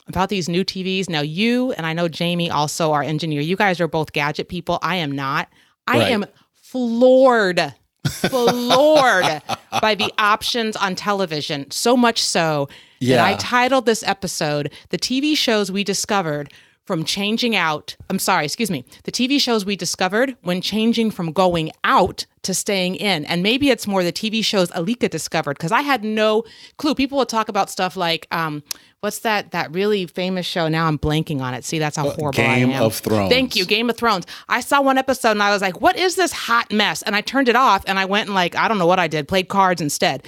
about 0.07 0.29
these 0.29 0.47
new 0.47 0.63
TVs. 0.63 1.09
Now, 1.09 1.21
you 1.21 1.71
and 1.73 1.85
I 1.85 1.93
know 1.93 2.07
Jamie 2.07 2.51
also, 2.51 2.91
our 2.91 3.03
engineer, 3.03 3.41
you 3.41 3.55
guys 3.55 3.79
are 3.81 3.87
both 3.87 4.13
gadget 4.13 4.49
people. 4.49 4.79
I 4.81 4.97
am 4.97 5.11
not. 5.11 5.49
I 5.87 5.99
right. 5.99 6.11
am 6.11 6.25
floored 6.53 7.73
floored 8.05 9.41
by 9.81 9.95
the 9.95 10.11
options 10.17 10.75
on 10.75 10.95
television. 10.95 11.69
So 11.71 11.97
much 11.97 12.23
so 12.23 12.69
yeah. 12.99 13.17
that 13.17 13.25
I 13.25 13.35
titled 13.35 13.85
this 13.85 14.03
episode 14.03 14.71
The 14.89 14.97
TV 14.97 15.35
Shows 15.35 15.71
We 15.71 15.83
Discovered 15.83 16.51
from 16.85 17.03
Changing 17.03 17.55
Out. 17.55 17.95
I'm 18.09 18.19
sorry, 18.19 18.45
excuse 18.45 18.69
me. 18.69 18.85
The 19.03 19.11
TV 19.11 19.41
shows 19.41 19.65
we 19.65 19.75
discovered 19.75 20.37
when 20.43 20.61
changing 20.61 21.11
from 21.11 21.31
going 21.31 21.71
out 21.83 22.25
to 22.43 22.53
staying 22.53 22.95
in. 22.95 23.25
And 23.25 23.41
maybe 23.41 23.71
it's 23.71 23.87
more 23.87 24.03
the 24.03 24.13
TV 24.13 24.43
shows 24.45 24.69
Alika 24.71 25.09
discovered 25.09 25.57
because 25.57 25.71
I 25.71 25.81
had 25.81 26.03
no 26.03 26.43
clue. 26.77 26.93
People 26.93 27.17
would 27.17 27.29
talk 27.29 27.49
about 27.49 27.71
stuff 27.71 27.97
like, 27.97 28.27
um, 28.31 28.63
what's 29.05 29.19
that 29.19 29.51
that 29.51 29.71
really 29.71 30.07
famous 30.07 30.47
show? 30.47 30.67
Now 30.67 30.87
I'm 30.87 30.97
blanking 30.97 31.39
on 31.39 31.53
it. 31.53 31.63
See, 31.63 31.77
that's 31.77 31.95
how 31.95 32.07
uh, 32.07 32.15
horrible 32.15 32.37
Game 32.37 32.71
I 32.71 32.73
am. 32.73 32.81
of 32.81 32.95
Thrones. 32.95 33.31
Thank 33.31 33.55
you, 33.55 33.63
Game 33.63 33.87
of 33.89 33.95
Thrones. 33.95 34.25
I 34.49 34.61
saw 34.61 34.81
one 34.81 34.97
episode 34.97 35.31
and 35.31 35.43
I 35.43 35.51
was 35.51 35.61
like, 35.61 35.79
"What 35.79 35.95
is 35.95 36.15
this 36.15 36.31
hot 36.31 36.73
mess?" 36.73 37.03
And 37.03 37.15
I 37.15 37.21
turned 37.21 37.47
it 37.47 37.55
off 37.55 37.83
and 37.85 37.99
I 37.99 38.05
went 38.05 38.27
and 38.27 38.35
like 38.35 38.55
I 38.55 38.67
don't 38.67 38.79
know 38.79 38.87
what 38.87 38.99
I 38.99 39.07
did, 39.07 39.27
played 39.27 39.47
cards 39.47 39.79
instead. 39.79 40.23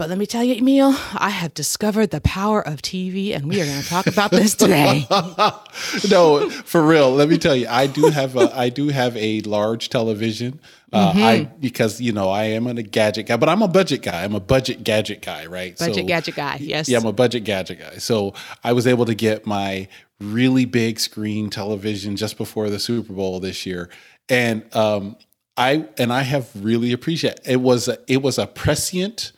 But 0.00 0.08
let 0.08 0.16
me 0.16 0.24
tell 0.24 0.42
you, 0.42 0.54
Emil, 0.54 0.94
I 1.12 1.28
have 1.28 1.52
discovered 1.52 2.10
the 2.10 2.22
power 2.22 2.66
of 2.66 2.80
TV, 2.80 3.36
and 3.36 3.46
we 3.46 3.60
are 3.60 3.66
going 3.66 3.82
to 3.82 3.86
talk 3.86 4.06
about 4.06 4.30
this 4.30 4.54
today. 4.54 5.06
no, 6.10 6.48
for 6.48 6.82
real. 6.82 7.12
Let 7.12 7.28
me 7.28 7.36
tell 7.36 7.54
you, 7.54 7.66
I 7.68 7.86
do 7.86 8.06
have 8.06 8.34
a 8.34 8.50
I 8.58 8.70
do 8.70 8.88
have 8.88 9.14
a 9.18 9.42
large 9.42 9.90
television. 9.90 10.58
Uh, 10.90 11.12
mm-hmm. 11.12 11.22
I 11.22 11.44
because 11.60 12.00
you 12.00 12.12
know 12.12 12.30
I 12.30 12.44
am 12.44 12.66
a 12.66 12.82
gadget 12.82 13.26
guy, 13.26 13.36
but 13.36 13.50
I'm 13.50 13.60
a 13.60 13.68
budget 13.68 14.00
guy. 14.00 14.24
I'm 14.24 14.34
a 14.34 14.40
budget 14.40 14.84
gadget 14.84 15.20
guy, 15.20 15.44
right? 15.44 15.76
Budget 15.76 15.94
so, 15.96 16.04
gadget 16.04 16.34
guy, 16.34 16.56
yes. 16.62 16.88
Yeah, 16.88 16.96
I'm 16.96 17.04
a 17.04 17.12
budget 17.12 17.44
gadget 17.44 17.80
guy. 17.80 17.98
So 17.98 18.32
I 18.64 18.72
was 18.72 18.86
able 18.86 19.04
to 19.04 19.14
get 19.14 19.44
my 19.44 19.86
really 20.18 20.64
big 20.64 20.98
screen 20.98 21.50
television 21.50 22.16
just 22.16 22.38
before 22.38 22.70
the 22.70 22.78
Super 22.78 23.12
Bowl 23.12 23.38
this 23.38 23.66
year, 23.66 23.90
and 24.30 24.64
um, 24.74 25.18
I 25.58 25.84
and 25.98 26.10
I 26.10 26.22
have 26.22 26.48
really 26.54 26.92
appreciated 26.92 27.42
it. 27.44 27.60
Was 27.60 27.86
a, 27.86 27.98
it 28.08 28.22
was 28.22 28.38
a 28.38 28.46
prescient 28.46 29.32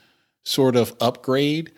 sort 0.45 0.77
of 0.77 0.95
upgrade. 1.01 1.73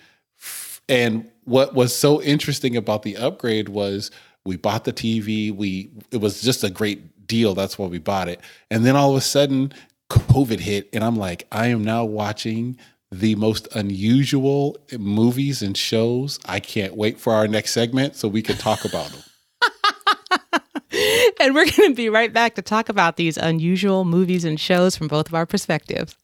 And 0.89 1.31
what 1.45 1.75
was 1.75 1.95
so 1.95 2.21
interesting 2.23 2.77
about 2.77 3.03
the 3.03 3.17
upgrade 3.17 3.69
was 3.69 4.11
we 4.45 4.57
bought 4.57 4.85
the 4.85 4.93
TV. 4.93 5.55
We 5.55 5.91
it 6.11 6.19
was 6.19 6.43
just 6.43 6.65
a 6.65 6.71
great 6.71 7.27
deal. 7.27 7.55
That's 7.55 7.79
why 7.79 7.87
we 7.87 7.99
bought 7.99 8.29
it. 8.29 8.41
And 8.71 8.85
then 8.85 8.97
all 8.97 9.11
of 9.11 9.17
a 9.17 9.21
sudden, 9.21 9.73
COVID 10.11 10.61
hit, 10.61 10.89
and 10.93 11.03
I'm 11.03 11.17
like, 11.17 11.47
I 11.51 11.69
am 11.69 11.83
now 11.83 12.05
watching 12.05 12.77
the 13.11 13.35
most 13.37 13.69
unusual 13.75 14.77
movies 14.99 15.63
and 15.63 15.77
shows. 15.77 16.39
I 16.47 16.61
can't 16.61 16.95
wait 16.97 17.19
for 17.19 17.33
our 17.33 17.47
next 17.47 17.73
segment 17.73 18.17
so 18.17 18.29
we 18.29 18.43
can 18.43 18.57
talk 18.57 18.85
about 18.85 19.11
them. 19.11 20.61
and 21.41 21.55
we're 21.55 21.71
going 21.71 21.91
to 21.91 21.95
be 21.95 22.09
right 22.09 22.33
back 22.33 22.57
to 22.57 22.63
talk 22.63 22.89
about 22.89 23.17
these 23.17 23.37
unusual 23.37 24.05
movies 24.05 24.45
and 24.45 24.59
shows 24.59 24.97
from 24.97 25.09
both 25.09 25.29
of 25.29 25.35
our 25.35 25.47
perspectives. 25.47 26.17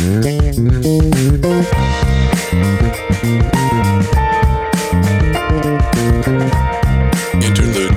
Interlude 0.00 0.32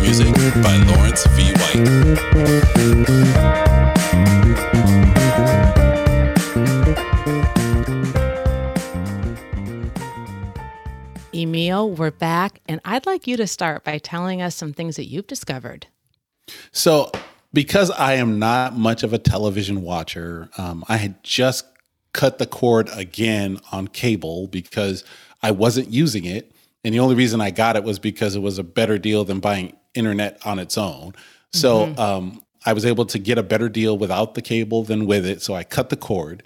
music 0.01 0.35
by 0.61 0.75
Lawrence 0.85 1.25
V. 1.27 1.53
White. 1.53 1.77
Emil, 11.33 11.89
we're 11.91 12.11
back, 12.11 12.59
and 12.67 12.81
I'd 12.83 13.05
like 13.05 13.27
you 13.27 13.37
to 13.37 13.47
start 13.47 13.85
by 13.85 13.97
telling 13.97 14.41
us 14.41 14.55
some 14.55 14.73
things 14.73 14.97
that 14.97 15.05
you've 15.05 15.27
discovered. 15.27 15.87
So, 16.73 17.13
because 17.53 17.91
I 17.91 18.15
am 18.15 18.39
not 18.39 18.75
much 18.75 19.03
of 19.03 19.13
a 19.13 19.17
television 19.17 19.83
watcher, 19.83 20.49
um, 20.57 20.83
I 20.89 20.97
had 20.97 21.23
just 21.23 21.65
cut 22.13 22.37
the 22.37 22.45
cord 22.45 22.89
again 22.93 23.59
on 23.71 23.87
cable 23.87 24.47
because 24.47 25.03
I 25.41 25.51
wasn't 25.51 25.89
using 25.89 26.25
it. 26.25 26.51
And 26.83 26.93
the 26.93 26.99
only 26.99 27.15
reason 27.15 27.41
I 27.41 27.51
got 27.51 27.75
it 27.75 27.83
was 27.83 27.99
because 27.99 28.35
it 28.35 28.41
was 28.41 28.59
a 28.59 28.63
better 28.63 28.97
deal 28.97 29.23
than 29.23 29.39
buying 29.39 29.75
internet 29.93 30.39
on 30.45 30.59
its 30.59 30.77
own. 30.77 31.13
So 31.51 31.87
mm-hmm. 31.87 31.99
um, 31.99 32.41
I 32.65 32.73
was 32.73 32.85
able 32.85 33.05
to 33.05 33.19
get 33.19 33.37
a 33.37 33.43
better 33.43 33.69
deal 33.69 33.97
without 33.97 34.33
the 34.35 34.41
cable 34.41 34.83
than 34.83 35.05
with 35.05 35.25
it, 35.25 35.41
so 35.41 35.53
I 35.53 35.63
cut 35.63 35.89
the 35.89 35.97
cord. 35.97 36.43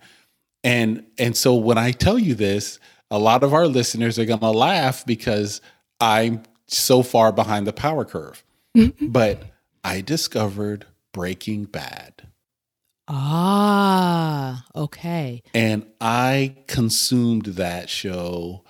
And 0.64 1.06
and 1.18 1.36
so 1.36 1.56
when 1.56 1.78
I 1.78 1.92
tell 1.92 2.20
you 2.20 2.36
this, 2.36 2.80
a 3.10 3.20
lot 3.20 3.44
of 3.44 3.54
our 3.54 3.68
listeners 3.68 4.20
are 4.20 4.26
going 4.26 4.40
to 4.40 4.52
laugh 4.52 5.06
because 5.06 5.62
I'm 6.02 6.44
so 6.68 7.04
far 7.04 7.32
behind 7.32 7.68
the 7.68 7.74
power 7.74 8.04
curve. 8.04 8.44
but 9.02 9.44
I 9.84 10.02
discovered 10.02 10.86
Breaking 11.14 11.66
Bad. 11.66 12.27
Ah, 13.08 14.66
okay. 14.76 15.42
And 15.54 15.86
I 16.02 16.58
consumed 16.68 17.46
that 17.46 17.90
show 17.90 18.64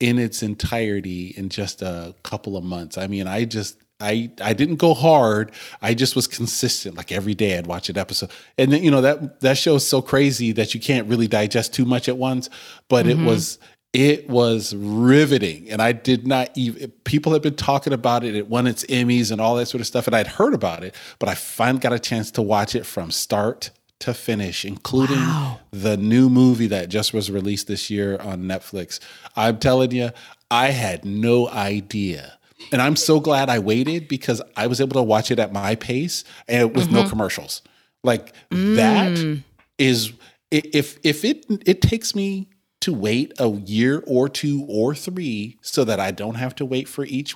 in 0.00 0.18
its 0.18 0.42
entirety 0.42 1.34
in 1.36 1.48
just 1.48 1.82
a 1.82 2.14
couple 2.22 2.56
of 2.56 2.64
months. 2.64 2.98
I 2.98 3.06
mean, 3.06 3.26
I 3.26 3.44
just 3.44 3.78
I 4.00 4.30
I 4.42 4.52
didn't 4.52 4.76
go 4.76 4.94
hard. 4.94 5.52
I 5.80 5.94
just 5.94 6.16
was 6.16 6.26
consistent. 6.26 6.96
Like 6.96 7.12
every 7.12 7.34
day 7.34 7.56
I'd 7.58 7.66
watch 7.66 7.88
an 7.88 7.96
episode. 7.96 8.30
And 8.58 8.72
then, 8.72 8.82
you 8.82 8.90
know, 8.90 9.00
that 9.00 9.40
that 9.40 9.58
show 9.58 9.76
is 9.76 9.86
so 9.86 10.02
crazy 10.02 10.52
that 10.52 10.74
you 10.74 10.80
can't 10.80 11.08
really 11.08 11.28
digest 11.28 11.72
too 11.72 11.84
much 11.84 12.08
at 12.08 12.16
once, 12.16 12.50
but 12.88 13.06
mm-hmm. 13.06 13.22
it 13.22 13.26
was 13.26 13.58
it 13.92 14.28
was 14.28 14.74
riveting 14.74 15.70
and 15.70 15.80
i 15.80 15.92
did 15.92 16.26
not 16.26 16.50
even 16.54 16.90
people 17.04 17.32
had 17.32 17.42
been 17.42 17.56
talking 17.56 17.92
about 17.92 18.24
it 18.24 18.34
it 18.34 18.48
won 18.48 18.66
its 18.66 18.84
emmys 18.86 19.30
and 19.30 19.40
all 19.40 19.56
that 19.56 19.66
sort 19.66 19.80
of 19.80 19.86
stuff 19.86 20.06
and 20.06 20.14
i'd 20.14 20.26
heard 20.26 20.54
about 20.54 20.82
it 20.82 20.94
but 21.18 21.28
i 21.28 21.34
finally 21.34 21.80
got 21.80 21.92
a 21.92 21.98
chance 21.98 22.30
to 22.30 22.42
watch 22.42 22.74
it 22.74 22.84
from 22.84 23.10
start 23.10 23.70
to 23.98 24.12
finish 24.12 24.64
including 24.64 25.16
wow. 25.16 25.58
the 25.70 25.96
new 25.96 26.28
movie 26.28 26.66
that 26.66 26.88
just 26.88 27.14
was 27.14 27.30
released 27.30 27.66
this 27.66 27.88
year 27.88 28.18
on 28.18 28.42
netflix 28.42 29.00
i'm 29.36 29.58
telling 29.58 29.90
you 29.90 30.10
i 30.50 30.66
had 30.70 31.04
no 31.04 31.48
idea 31.48 32.38
and 32.72 32.82
i'm 32.82 32.96
so 32.96 33.18
glad 33.20 33.48
i 33.48 33.58
waited 33.58 34.08
because 34.08 34.42
i 34.56 34.66
was 34.66 34.80
able 34.80 34.94
to 34.94 35.02
watch 35.02 35.30
it 35.30 35.38
at 35.38 35.52
my 35.52 35.74
pace 35.74 36.24
and 36.48 36.74
with 36.74 36.86
mm-hmm. 36.86 36.96
no 36.96 37.08
commercials 37.08 37.62
like 38.04 38.32
mm. 38.50 38.76
that 38.76 39.42
is 39.78 40.12
if 40.50 40.98
if 41.02 41.24
it 41.24 41.44
it 41.66 41.82
takes 41.82 42.14
me 42.14 42.48
to 42.80 42.92
wait 42.92 43.32
a 43.38 43.48
year 43.48 44.02
or 44.06 44.28
two 44.28 44.64
or 44.68 44.94
three 44.94 45.58
so 45.60 45.84
that 45.84 46.00
I 46.00 46.10
don't 46.10 46.34
have 46.34 46.54
to 46.56 46.64
wait 46.64 46.88
for 46.88 47.04
each 47.04 47.34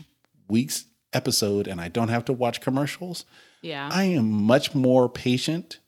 week's 0.49 0.85
episode 1.13 1.67
and 1.67 1.81
I 1.81 1.89
don't 1.89 2.09
have 2.09 2.25
to 2.27 2.33
watch 2.33 2.61
commercials. 2.61 3.25
Yeah. 3.63 3.89
I 3.93 4.05
am 4.05 4.31
much 4.31 4.75
more 4.75 5.09
patient 5.09 5.79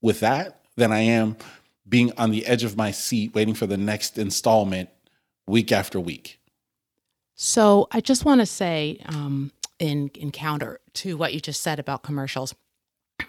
with 0.00 0.20
that 0.20 0.60
than 0.76 0.92
I 0.92 1.00
am 1.00 1.36
being 1.88 2.12
on 2.16 2.30
the 2.30 2.46
edge 2.46 2.64
of 2.64 2.76
my 2.76 2.90
seat 2.90 3.34
waiting 3.34 3.54
for 3.54 3.66
the 3.66 3.76
next 3.76 4.18
installment 4.18 4.90
week 5.46 5.72
after 5.72 5.98
week. 5.98 6.38
So 7.34 7.88
I 7.90 8.00
just 8.00 8.24
want 8.24 8.40
to 8.40 8.46
say, 8.46 9.00
um, 9.06 9.52
in 9.78 10.10
in 10.14 10.30
counter 10.30 10.80
to 10.92 11.16
what 11.16 11.32
you 11.32 11.40
just 11.40 11.62
said 11.62 11.78
about 11.78 12.02
commercials. 12.02 12.54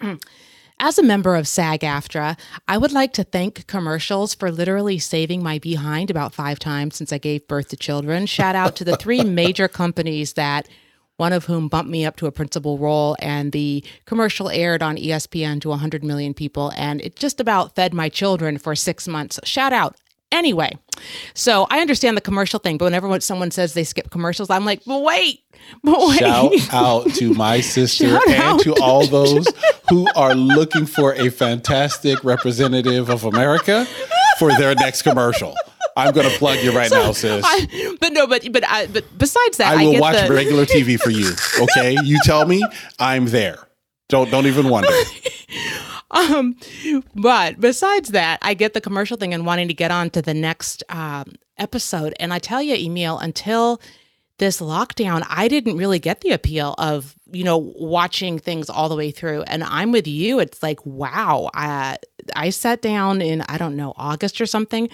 As 0.82 0.96
a 0.96 1.02
member 1.02 1.36
of 1.36 1.46
SAG 1.46 1.80
AFTRA, 1.80 2.38
I 2.66 2.78
would 2.78 2.90
like 2.90 3.12
to 3.12 3.22
thank 3.22 3.66
commercials 3.66 4.32
for 4.32 4.50
literally 4.50 4.98
saving 4.98 5.42
my 5.42 5.58
behind 5.58 6.10
about 6.10 6.32
five 6.32 6.58
times 6.58 6.96
since 6.96 7.12
I 7.12 7.18
gave 7.18 7.46
birth 7.46 7.68
to 7.68 7.76
children. 7.76 8.24
Shout 8.24 8.54
out 8.54 8.76
to 8.76 8.84
the 8.84 8.96
three 8.96 9.22
major 9.24 9.68
companies 9.68 10.32
that 10.32 10.70
one 11.18 11.34
of 11.34 11.44
whom 11.44 11.68
bumped 11.68 11.90
me 11.90 12.06
up 12.06 12.16
to 12.16 12.26
a 12.26 12.32
principal 12.32 12.78
role, 12.78 13.14
and 13.20 13.52
the 13.52 13.84
commercial 14.06 14.48
aired 14.48 14.82
on 14.82 14.96
ESPN 14.96 15.60
to 15.60 15.68
100 15.68 16.02
million 16.02 16.32
people, 16.32 16.72
and 16.74 17.02
it 17.02 17.14
just 17.14 17.40
about 17.40 17.74
fed 17.74 17.92
my 17.92 18.08
children 18.08 18.56
for 18.56 18.74
six 18.74 19.06
months. 19.06 19.38
Shout 19.44 19.74
out. 19.74 19.96
Anyway, 20.32 20.78
so 21.34 21.66
I 21.70 21.80
understand 21.80 22.16
the 22.16 22.20
commercial 22.20 22.60
thing, 22.60 22.78
but 22.78 22.84
whenever 22.84 23.18
someone 23.20 23.50
says 23.50 23.74
they 23.74 23.82
skip 23.82 24.10
commercials, 24.10 24.48
I'm 24.48 24.64
like, 24.64 24.84
but 24.84 25.02
wait, 25.02 25.42
but 25.82 25.98
wait. 25.98 26.18
Shout 26.18 26.52
out 26.72 27.10
to 27.14 27.34
my 27.34 27.60
sister 27.60 28.08
Shout 28.08 28.28
and 28.28 28.36
out. 28.36 28.60
to 28.60 28.74
all 28.80 29.06
those 29.08 29.46
who 29.88 30.06
are 30.14 30.34
looking 30.34 30.86
for 30.86 31.14
a 31.14 31.30
fantastic 31.30 32.22
representative 32.22 33.08
of 33.08 33.24
America 33.24 33.86
for 34.38 34.50
their 34.52 34.74
next 34.76 35.02
commercial. 35.02 35.54
I'm 35.96 36.14
going 36.14 36.30
to 36.30 36.38
plug 36.38 36.58
you 36.62 36.70
right 36.72 36.88
so, 36.88 37.02
now, 37.02 37.12
sis. 37.12 37.44
I, 37.44 37.96
but 38.00 38.12
no, 38.12 38.26
but 38.26 38.46
but 38.52 38.64
I, 38.66 38.86
but 38.86 39.04
besides 39.18 39.56
that, 39.56 39.76
I 39.76 39.84
will 39.84 39.96
I 39.96 40.00
watch 40.00 40.28
the... 40.28 40.32
regular 40.32 40.64
TV 40.64 40.98
for 40.98 41.10
you. 41.10 41.32
Okay, 41.60 41.96
you 42.04 42.18
tell 42.24 42.46
me, 42.46 42.64
I'm 42.98 43.26
there. 43.26 43.58
Don't 44.08 44.30
don't 44.30 44.46
even 44.46 44.68
wonder. 44.68 44.88
um, 46.10 46.56
but 47.14 47.60
besides 47.60 48.10
that, 48.10 48.38
I 48.42 48.54
get 48.54 48.74
the 48.74 48.80
commercial 48.80 49.16
thing 49.16 49.34
and 49.34 49.46
wanting 49.46 49.68
to 49.68 49.74
get 49.74 49.90
on 49.90 50.10
to 50.10 50.22
the 50.22 50.34
next 50.34 50.82
um, 50.88 51.34
episode. 51.58 52.14
And 52.18 52.32
I 52.32 52.38
tell 52.38 52.62
you, 52.62 52.74
Emil, 52.74 53.18
until 53.18 53.80
this 54.38 54.60
lockdown, 54.60 55.24
I 55.28 55.48
didn't 55.48 55.76
really 55.76 55.98
get 55.98 56.22
the 56.22 56.30
appeal 56.30 56.74
of, 56.78 57.14
you 57.30 57.44
know, 57.44 57.58
watching 57.58 58.38
things 58.38 58.70
all 58.70 58.88
the 58.88 58.96
way 58.96 59.10
through. 59.10 59.42
And 59.42 59.62
I'm 59.62 59.92
with 59.92 60.08
you. 60.08 60.40
It's 60.40 60.62
like, 60.62 60.84
wow. 60.84 61.50
I, 61.54 61.98
I 62.34 62.50
sat 62.50 62.80
down 62.80 63.20
in, 63.20 63.42
I 63.42 63.58
don't 63.58 63.76
know, 63.76 63.92
August 63.96 64.40
or 64.40 64.46
something. 64.46 64.88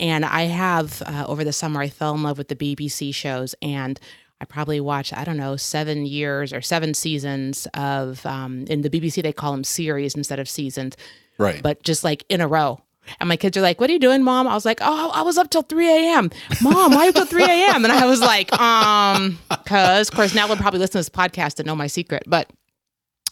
And 0.00 0.24
I 0.24 0.42
have, 0.42 1.00
uh, 1.06 1.24
over 1.28 1.44
the 1.44 1.52
summer, 1.52 1.80
I 1.80 1.88
fell 1.88 2.14
in 2.14 2.24
love 2.24 2.38
with 2.38 2.48
the 2.48 2.56
BBC 2.56 3.14
shows. 3.14 3.54
And 3.62 4.00
I 4.40 4.44
probably 4.44 4.80
watched, 4.80 5.12
I 5.16 5.24
don't 5.24 5.36
know, 5.36 5.56
seven 5.56 6.06
years 6.06 6.52
or 6.52 6.60
seven 6.60 6.94
seasons 6.94 7.66
of, 7.74 8.24
um, 8.24 8.64
in 8.68 8.82
the 8.82 8.90
BBC, 8.90 9.22
they 9.22 9.32
call 9.32 9.52
them 9.52 9.64
series 9.64 10.14
instead 10.14 10.38
of 10.38 10.48
seasons. 10.48 10.96
Right. 11.38 11.62
But 11.62 11.82
just 11.82 12.04
like 12.04 12.24
in 12.28 12.40
a 12.40 12.48
row. 12.48 12.80
And 13.20 13.28
my 13.28 13.36
kids 13.36 13.56
are 13.56 13.62
like, 13.62 13.80
"What 13.80 13.88
are 13.88 13.92
you 13.94 13.98
doing, 13.98 14.22
mom?" 14.22 14.46
I 14.46 14.54
was 14.54 14.66
like, 14.66 14.80
"Oh, 14.82 15.10
I 15.14 15.22
was 15.22 15.38
up 15.38 15.48
till 15.50 15.62
3 15.62 15.88
a.m." 15.88 16.30
Mom, 16.60 16.92
why 16.92 17.04
you 17.04 17.08
up 17.08 17.14
till 17.14 17.24
3 17.24 17.42
a.m.? 17.42 17.84
And 17.84 17.92
I 17.92 18.04
was 18.04 18.20
like, 18.20 18.52
um, 18.60 19.38
because 19.48 20.10
of 20.10 20.14
course 20.14 20.34
now 20.34 20.46
they'll 20.46 20.56
probably 20.56 20.78
listen 20.80 20.92
to 20.92 20.98
this 20.98 21.08
podcast 21.08 21.54
to 21.54 21.62
know 21.64 21.74
my 21.74 21.86
secret, 21.86 22.24
but 22.26 22.50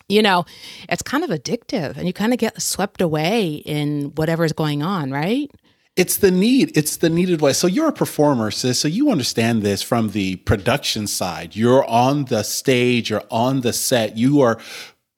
you 0.09 0.23
know, 0.23 0.47
it's 0.89 1.03
kind 1.03 1.25
of 1.25 1.31
addictive, 1.31 1.97
and 1.97 2.07
you 2.07 2.13
kind 2.13 2.33
of 2.33 2.39
get 2.39 2.63
swept 2.63 3.01
away 3.01 3.55
in 3.67 4.13
whatever's 4.15 4.53
going 4.53 4.83
on, 4.83 5.11
right? 5.11 5.51
It's 5.97 6.19
the 6.19 6.31
need. 6.31 6.77
It's 6.77 6.99
the 6.99 7.09
needed 7.09 7.41
way. 7.41 7.55
So 7.55 7.67
you're 7.67 7.89
a 7.89 7.93
performer, 7.93 8.51
sis. 8.51 8.79
So 8.79 8.87
you 8.87 9.11
understand 9.11 9.63
this 9.63 9.83
from 9.83 10.11
the 10.11 10.37
production 10.37 11.07
side. 11.07 11.57
You're 11.57 11.85
on 11.89 12.27
the 12.27 12.45
stage. 12.45 13.09
You're 13.09 13.25
on 13.31 13.63
the 13.63 13.73
set. 13.73 14.17
You 14.17 14.43
are 14.43 14.59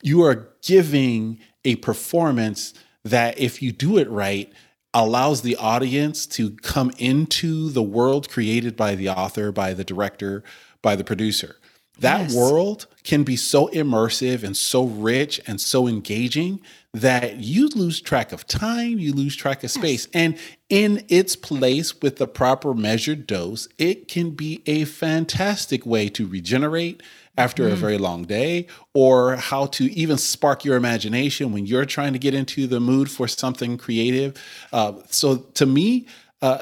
you 0.02 0.22
are 0.22 0.48
giving 0.62 1.40
a 1.64 1.74
performance 1.76 2.74
that 3.04 3.38
if 3.38 3.60
you 3.60 3.72
do 3.72 3.98
it 3.98 4.08
right, 4.08 4.52
allows 4.94 5.42
the 5.42 5.56
audience 5.56 6.26
to 6.26 6.52
come 6.56 6.92
into 6.98 7.70
the 7.70 7.82
world 7.82 8.28
created 8.28 8.76
by 8.76 8.94
the 8.94 9.08
author, 9.08 9.50
by 9.50 9.74
the 9.74 9.84
director, 9.84 10.44
by 10.82 10.94
the 10.94 11.04
producer. 11.04 11.56
That 11.98 12.30
yes. 12.30 12.34
world 12.34 12.86
can 13.02 13.24
be 13.24 13.36
so 13.36 13.68
immersive 13.68 14.44
and 14.44 14.56
so 14.56 14.84
rich 14.84 15.40
and 15.46 15.60
so 15.60 15.88
engaging 15.88 16.60
that 16.94 17.38
you 17.38 17.68
lose 17.68 18.00
track 18.00 18.32
of 18.32 18.46
time, 18.46 18.98
you 18.98 19.12
lose 19.12 19.36
track 19.36 19.62
of 19.64 19.70
space. 19.70 20.06
Yes. 20.06 20.14
And 20.14 20.38
in 20.68 21.04
its 21.08 21.36
place 21.36 22.00
with 22.00 22.16
the 22.16 22.26
proper 22.26 22.72
measured 22.72 23.26
dose, 23.26 23.68
it 23.78 24.08
can 24.08 24.30
be 24.30 24.62
a 24.66 24.84
fantastic 24.84 25.84
way 25.84 26.08
to 26.10 26.26
regenerate 26.26 27.02
after 27.36 27.68
mm. 27.68 27.72
a 27.72 27.76
very 27.76 27.98
long 27.98 28.24
day, 28.24 28.66
or 28.94 29.36
how 29.36 29.66
to 29.66 29.84
even 29.92 30.18
spark 30.18 30.64
your 30.64 30.76
imagination 30.76 31.52
when 31.52 31.66
you're 31.66 31.84
trying 31.84 32.12
to 32.12 32.18
get 32.18 32.34
into 32.34 32.66
the 32.66 32.80
mood 32.80 33.08
for 33.08 33.28
something 33.28 33.78
creative. 33.78 34.42
Uh, 34.72 34.92
so 35.08 35.36
to 35.36 35.64
me, 35.64 36.06
uh, 36.42 36.58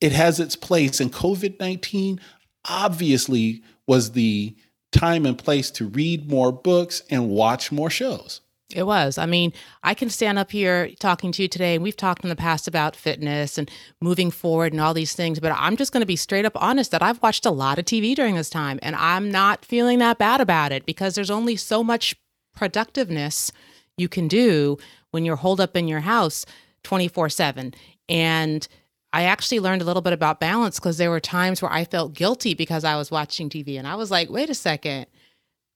it 0.00 0.12
has 0.12 0.40
its 0.40 0.56
place. 0.56 1.00
And 1.00 1.12
COVID 1.12 1.60
19 1.60 2.20
obviously 2.68 3.62
was 3.86 4.12
the 4.12 4.56
time 4.96 5.26
and 5.26 5.38
place 5.38 5.70
to 5.72 5.86
read 5.86 6.28
more 6.30 6.52
books 6.52 7.02
and 7.10 7.28
watch 7.28 7.70
more 7.70 7.90
shows. 7.90 8.40
It 8.74 8.82
was. 8.82 9.16
I 9.16 9.26
mean, 9.26 9.52
I 9.84 9.94
can 9.94 10.10
stand 10.10 10.40
up 10.40 10.50
here 10.50 10.90
talking 10.98 11.30
to 11.32 11.42
you 11.42 11.48
today, 11.48 11.74
and 11.74 11.84
we've 11.84 11.96
talked 11.96 12.24
in 12.24 12.30
the 12.30 12.36
past 12.36 12.66
about 12.66 12.96
fitness 12.96 13.58
and 13.58 13.70
moving 14.00 14.32
forward 14.32 14.72
and 14.72 14.82
all 14.82 14.92
these 14.92 15.14
things, 15.14 15.38
but 15.38 15.52
I'm 15.56 15.76
just 15.76 15.92
going 15.92 16.00
to 16.00 16.06
be 16.06 16.16
straight 16.16 16.44
up 16.44 16.60
honest 16.60 16.90
that 16.90 17.02
I've 17.02 17.22
watched 17.22 17.46
a 17.46 17.50
lot 17.50 17.78
of 17.78 17.84
TV 17.84 18.16
during 18.16 18.34
this 18.34 18.50
time, 18.50 18.80
and 18.82 18.96
I'm 18.96 19.30
not 19.30 19.64
feeling 19.64 20.00
that 20.00 20.18
bad 20.18 20.40
about 20.40 20.72
it 20.72 20.84
because 20.84 21.14
there's 21.14 21.30
only 21.30 21.54
so 21.54 21.84
much 21.84 22.16
productiveness 22.56 23.52
you 23.96 24.08
can 24.08 24.26
do 24.26 24.78
when 25.12 25.24
you're 25.24 25.36
holed 25.36 25.60
up 25.60 25.76
in 25.76 25.86
your 25.86 26.00
house 26.00 26.44
24 26.82 27.28
7. 27.28 27.72
And 28.08 28.66
I 29.12 29.22
actually 29.22 29.60
learned 29.60 29.82
a 29.82 29.84
little 29.84 30.02
bit 30.02 30.12
about 30.12 30.40
balance 30.40 30.78
because 30.78 30.98
there 30.98 31.10
were 31.10 31.20
times 31.20 31.62
where 31.62 31.72
I 31.72 31.84
felt 31.84 32.12
guilty 32.12 32.54
because 32.54 32.84
I 32.84 32.96
was 32.96 33.10
watching 33.10 33.48
TV, 33.48 33.78
and 33.78 33.86
I 33.86 33.94
was 33.94 34.10
like, 34.10 34.30
wait 34.30 34.50
a 34.50 34.54
second, 34.54 35.06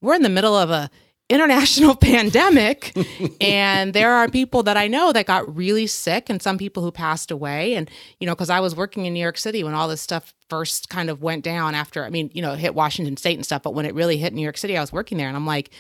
we're 0.00 0.14
in 0.14 0.22
the 0.22 0.28
middle 0.28 0.56
of 0.56 0.70
a 0.70 0.90
international 1.30 1.94
pandemic 2.00 2.92
and 3.40 3.94
there 3.94 4.12
are 4.12 4.28
people 4.28 4.64
that 4.64 4.76
I 4.76 4.88
know 4.88 5.12
that 5.12 5.26
got 5.26 5.56
really 5.56 5.86
sick 5.86 6.28
and 6.28 6.42
some 6.42 6.58
people 6.58 6.82
who 6.82 6.90
passed 6.90 7.30
away. 7.30 7.74
And 7.74 7.88
you 8.18 8.26
know 8.26 8.34
cuz 8.34 8.50
I 8.50 8.60
was 8.60 8.74
working 8.74 9.06
in 9.06 9.14
New 9.14 9.20
York 9.20 9.38
City 9.38 9.62
when 9.64 9.72
all 9.72 9.88
this 9.88 10.02
stuff 10.02 10.34
first 10.48 10.88
kind 10.88 11.08
of 11.08 11.22
went 11.22 11.44
down 11.44 11.74
after 11.74 12.04
I 12.04 12.10
mean 12.10 12.30
you 12.34 12.42
know 12.42 12.54
hit 12.54 12.74
Washington 12.74 13.16
state 13.16 13.36
and 13.36 13.44
stuff 13.44 13.62
but 13.62 13.74
when 13.74 13.86
it 13.86 13.94
really 13.94 14.18
hit 14.18 14.34
New 14.34 14.42
York 14.42 14.58
City 14.58 14.76
I 14.76 14.80
was 14.80 14.92
working 14.92 15.16
there 15.16 15.28
and 15.28 15.36
I'm 15.36 15.46
like 15.46 15.70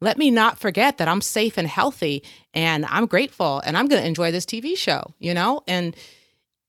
let 0.00 0.18
me 0.18 0.30
not 0.30 0.58
forget 0.58 0.98
that 0.98 1.08
I'm 1.08 1.22
safe 1.22 1.56
and 1.56 1.68
healthy 1.68 2.22
and 2.52 2.84
I'm 2.86 3.06
grateful 3.06 3.62
and 3.64 3.78
I'm 3.78 3.86
going 3.86 4.02
to 4.02 4.06
enjoy 4.06 4.30
this 4.30 4.44
TV 4.44 4.76
show 4.76 5.14
you 5.20 5.32
know? 5.32 5.62
And 5.68 5.96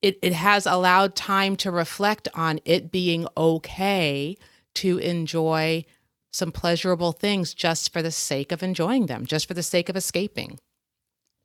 it 0.01 0.20
it 0.22 0.34
has 0.34 0.66
allowed 0.66 1.16
time 1.16 1.56
to 1.58 1.72
reflect 1.72 2.27
on 2.34 2.60
it 2.66 2.92
being 2.92 3.27
okay 3.36 4.38
to 4.75 4.98
enjoy 5.00 5.86
some 6.32 6.51
pleasurable 6.51 7.12
things 7.12 7.54
just 7.54 7.92
for 7.92 8.01
the 8.01 8.12
sake 8.12 8.51
of 8.51 8.62
enjoying 8.62 9.08
them, 9.08 9.25
just 9.25 9.48
for 9.48 9.54
the 9.54 9.63
sake 9.63 9.89
of 9.89 9.96
escaping. 9.96 10.60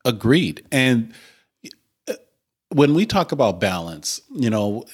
Agreed. 0.04 0.64
And 0.70 1.14
uh, 2.08 2.14
when 2.68 2.94
we 2.94 3.06
talk 3.06 3.32
about 3.32 3.58
balance, 3.58 4.20
you 4.30 4.50
know, 4.50 4.84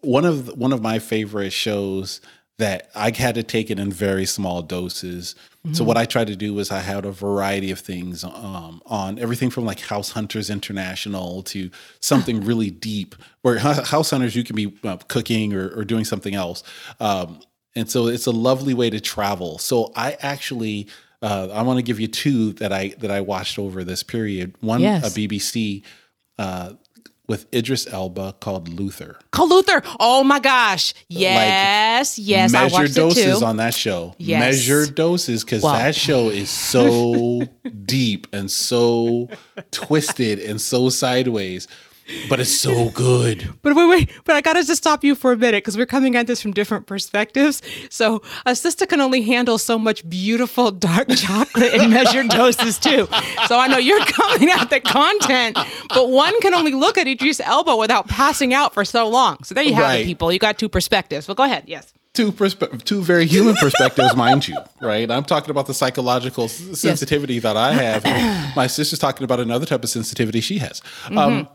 one 0.00 0.24
of 0.24 0.48
one 0.56 0.72
of 0.72 0.82
my 0.82 0.98
favorite 0.98 1.52
shows 1.52 2.20
that 2.58 2.88
I 2.94 3.10
had 3.14 3.34
to 3.34 3.42
take 3.42 3.70
it 3.70 3.78
in 3.78 3.92
very 3.92 4.24
small 4.24 4.62
doses. 4.62 5.34
Mm-hmm. 5.58 5.74
So 5.74 5.84
what 5.84 5.98
I 5.98 6.06
tried 6.06 6.28
to 6.28 6.36
do 6.36 6.54
was 6.54 6.70
I 6.70 6.78
had 6.78 7.04
a 7.04 7.10
variety 7.10 7.70
of 7.70 7.78
things 7.78 8.24
um, 8.24 8.80
on 8.86 9.18
everything 9.18 9.50
from 9.50 9.66
like 9.66 9.80
House 9.80 10.10
Hunters 10.10 10.48
International 10.48 11.42
to 11.44 11.70
something 12.00 12.40
really 12.44 12.70
deep. 12.70 13.14
Where 13.42 13.58
House 13.58 14.10
Hunters 14.10 14.34
you 14.34 14.44
can 14.44 14.56
be 14.56 14.74
uh, 14.84 14.96
cooking 15.08 15.52
or, 15.54 15.68
or, 15.68 15.84
doing 15.84 16.04
something 16.04 16.34
else, 16.34 16.62
um, 16.98 17.40
and 17.74 17.88
so 17.88 18.06
it's 18.06 18.26
a 18.26 18.32
lovely 18.32 18.74
way 18.74 18.90
to 18.90 19.00
travel. 19.00 19.58
So 19.58 19.92
I 19.94 20.16
actually. 20.20 20.88
Uh, 21.22 21.48
I 21.50 21.62
want 21.62 21.78
to 21.78 21.82
give 21.82 21.98
you 21.98 22.08
two 22.08 22.52
that 22.54 22.74
I 22.74 22.88
that 22.98 23.10
I 23.10 23.22
watched 23.22 23.58
over 23.58 23.82
this 23.84 24.02
period. 24.02 24.54
One, 24.60 24.80
yes. 24.80 25.16
a 25.16 25.18
BBC 25.18 25.82
uh, 26.38 26.74
with 27.26 27.52
Idris 27.54 27.86
Elba 27.86 28.34
called 28.40 28.68
Luther. 28.68 29.18
Called 29.30 29.50
Luther. 29.50 29.82
Oh 29.98 30.22
my 30.22 30.38
gosh. 30.38 30.94
Yes. 31.08 32.18
Like, 32.18 32.26
yes. 32.26 32.52
Measure 32.52 32.88
doses 32.88 33.42
on 33.42 33.56
that 33.56 33.74
show. 33.74 34.14
Yes. 34.18 34.40
Measure 34.40 34.86
doses 34.86 35.44
because 35.44 35.62
that 35.62 35.94
show 35.94 36.28
is 36.28 36.50
so 36.50 37.42
deep 37.84 38.26
and 38.32 38.50
so 38.50 39.28
twisted 39.70 40.38
and 40.38 40.60
so 40.60 40.88
sideways 40.88 41.68
but 42.28 42.40
it's 42.40 42.56
so 42.56 42.90
good. 42.90 43.48
But 43.62 43.74
wait, 43.74 43.88
wait, 43.88 44.10
but 44.24 44.36
I 44.36 44.40
gotta 44.40 44.64
just 44.64 44.82
stop 44.82 45.04
you 45.04 45.14
for 45.14 45.32
a 45.32 45.36
minute 45.36 45.64
because 45.64 45.76
we're 45.76 45.86
coming 45.86 46.16
at 46.16 46.26
this 46.26 46.40
from 46.40 46.52
different 46.52 46.86
perspectives. 46.86 47.62
So 47.90 48.22
a 48.44 48.54
sister 48.54 48.86
can 48.86 49.00
only 49.00 49.22
handle 49.22 49.58
so 49.58 49.78
much 49.78 50.08
beautiful 50.08 50.70
dark 50.70 51.08
chocolate 51.16 51.74
in 51.74 51.90
measured 51.90 52.28
doses 52.28 52.78
too. 52.78 53.08
So 53.46 53.58
I 53.58 53.68
know 53.68 53.78
you're 53.78 54.04
coming 54.06 54.50
at 54.50 54.70
the 54.70 54.80
content, 54.80 55.58
but 55.88 56.10
one 56.10 56.38
can 56.40 56.54
only 56.54 56.72
look 56.72 56.98
at 56.98 57.06
Idris 57.06 57.40
Elba 57.40 57.76
without 57.76 58.08
passing 58.08 58.54
out 58.54 58.74
for 58.74 58.84
so 58.84 59.08
long. 59.08 59.42
So 59.42 59.54
there 59.54 59.64
you 59.64 59.74
have 59.74 59.84
right. 59.84 60.00
it, 60.00 60.06
people. 60.06 60.32
You 60.32 60.38
got 60.38 60.58
two 60.58 60.68
perspectives. 60.68 61.26
But 61.26 61.36
go 61.36 61.44
ahead. 61.44 61.64
Yes 61.66 61.92
two 62.16 62.32
perspe- 62.32 62.82
two 62.84 63.02
very 63.02 63.26
human 63.26 63.54
perspectives, 63.56 64.16
mind 64.16 64.48
you, 64.48 64.56
right? 64.80 65.10
I'm 65.10 65.24
talking 65.24 65.50
about 65.50 65.66
the 65.66 65.74
psychological 65.74 66.48
sensitivity 66.48 67.34
yes. 67.34 67.42
that 67.42 67.56
I 67.56 67.72
have. 67.74 68.56
My 68.56 68.66
sister's 68.66 68.98
talking 68.98 69.24
about 69.24 69.38
another 69.38 69.66
type 69.66 69.84
of 69.84 69.90
sensitivity 69.90 70.40
she 70.40 70.58
has. 70.58 70.80
Mm-hmm. 70.80 71.18
Um, 71.18 71.48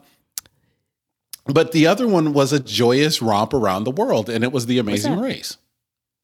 but 1.46 1.72
the 1.72 1.88
other 1.88 2.08
one 2.08 2.34
was 2.34 2.54
a 2.54 2.60
joyous 2.60 3.22
romp 3.22 3.54
around 3.54 3.84
the 3.84 3.92
world, 3.92 4.30
and 4.30 4.44
it 4.44 4.52
was 4.52 4.66
the 4.66 4.78
Amazing 4.78 5.20
Race. 5.20 5.58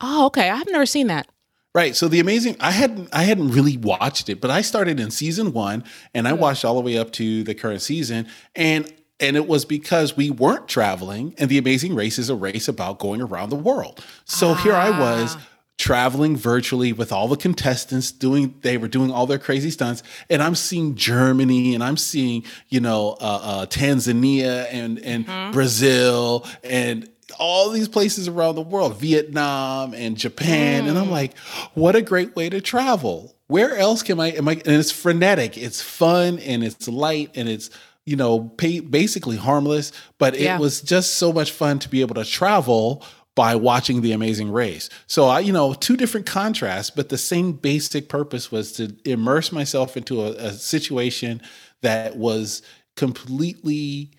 Oh, 0.01 0.27
okay. 0.27 0.50
I've 0.50 0.67
never 0.67 0.86
seen 0.86 1.07
that. 1.07 1.27
Right. 1.74 1.95
So 1.95 2.07
the 2.07 2.19
amazing 2.19 2.55
I 2.59 2.71
hadn't 2.71 3.09
I 3.13 3.24
hadn't 3.24 3.51
really 3.51 3.77
watched 3.77 4.29
it, 4.29 4.41
but 4.41 4.50
I 4.50 4.62
started 4.62 5.00
in 5.00 5.12
season 5.12 5.53
1 5.53 5.83
and 6.15 6.27
I 6.27 6.33
watched 6.33 6.65
all 6.65 6.74
the 6.74 6.81
way 6.81 6.97
up 6.97 7.12
to 7.13 7.43
the 7.43 7.53
current 7.53 7.83
season 7.83 8.27
and 8.55 8.91
and 9.19 9.36
it 9.36 9.47
was 9.47 9.63
because 9.63 10.17
we 10.17 10.31
weren't 10.31 10.67
traveling 10.67 11.36
and 11.38 11.51
the 11.51 11.59
amazing 11.59 11.93
race 11.93 12.17
is 12.17 12.31
a 12.31 12.36
race 12.36 12.67
about 12.67 12.97
going 12.97 13.21
around 13.21 13.50
the 13.50 13.57
world. 13.57 14.03
So 14.25 14.50
ah. 14.50 14.55
here 14.55 14.74
I 14.74 14.89
was 14.89 15.36
ah 15.38 15.47
traveling 15.77 16.36
virtually 16.36 16.91
with 16.91 17.12
all 17.12 17.27
the 17.27 17.38
contestants 17.38 18.12
doing 18.12 18.55
they 18.62 18.77
were 18.77 18.88
doing 18.88 19.12
all 19.12 19.27
their 19.27 19.38
crazy 19.38 19.69
stunts 19.69 20.01
and 20.27 20.41
i'm 20.41 20.55
seeing 20.55 20.96
germany 20.96 21.75
and 21.75 21.84
i'm 21.84 21.98
seeing 21.98 22.43
you 22.69 22.79
know 22.79 23.15
uh, 23.22 23.39
uh, 23.43 23.65
tanzania 23.67 24.67
and 24.72 24.98
and 25.00 25.27
mm-hmm. 25.27 25.51
brazil 25.51 26.46
and 26.63 27.07
all 27.39 27.69
these 27.69 27.88
places 27.88 28.27
around 28.27 28.55
the 28.55 28.62
world 28.62 28.98
vietnam 28.98 29.93
and 29.93 30.17
japan 30.17 30.86
mm. 30.86 30.89
and 30.89 30.98
i'm 30.98 31.07
mm. 31.07 31.12
like 31.12 31.38
what 31.75 31.96
a 31.96 32.01
great 32.01 32.36
way 32.36 32.50
to 32.50 32.60
travel 32.60 33.36
where 33.46 33.75
else 33.75 34.01
can 34.01 34.19
i 34.19 34.29
am 34.29 34.48
i 34.48 34.53
and 34.53 34.67
it's 34.67 34.91
frenetic 34.91 35.60
it's 35.60 35.81
fun 35.81 36.39
and 36.39 36.63
it's 36.63 36.88
light 36.88 37.29
and 37.36 37.48
it's 37.48 37.69
you 38.07 38.15
know 38.15 38.39
pay, 38.57 38.79
basically 38.79 39.36
harmless 39.36 39.91
but 40.17 40.34
it 40.34 40.41
yeah. 40.41 40.57
was 40.57 40.81
just 40.81 41.16
so 41.16 41.31
much 41.31 41.51
fun 41.51 41.77
to 41.77 41.90
be 41.90 42.01
able 42.01 42.16
to 42.16 42.25
travel 42.25 43.05
by 43.37 43.53
watching 43.53 44.01
The 44.01 44.13
Amazing 44.13 44.51
Race. 44.51 44.89
So 45.05 45.27
I, 45.27 45.41
you 45.41 45.53
know, 45.53 45.75
two 45.75 45.95
different 45.95 46.25
contrasts, 46.25 46.89
but 46.89 47.09
the 47.09 47.19
same 47.19 47.51
basic 47.51 48.09
purpose 48.09 48.51
was 48.51 48.71
to 48.73 48.95
immerse 49.05 49.51
myself 49.51 49.95
into 49.95 50.23
a, 50.23 50.31
a 50.31 50.53
situation 50.53 51.43
that 51.83 52.17
was 52.17 52.63
completely 52.95 54.09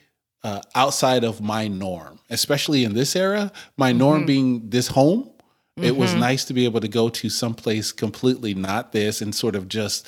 uh, 0.44 0.60
outside 0.76 1.24
of 1.24 1.40
my 1.40 1.66
norm, 1.66 2.20
especially 2.30 2.84
in 2.84 2.94
this 2.94 3.16
era. 3.16 3.50
My 3.76 3.90
mm-hmm. 3.90 3.98
norm 3.98 4.24
being 4.24 4.70
this 4.70 4.86
home. 4.86 5.24
Mm-hmm. 5.24 5.84
It 5.84 5.96
was 5.96 6.12
mm-hmm. 6.12 6.20
nice 6.20 6.44
to 6.44 6.54
be 6.54 6.64
able 6.64 6.80
to 6.80 6.88
go 6.88 7.08
to 7.08 7.28
someplace 7.28 7.90
completely 7.90 8.54
not 8.54 8.92
this 8.92 9.20
and 9.20 9.34
sort 9.34 9.56
of 9.56 9.66
just 9.66 10.06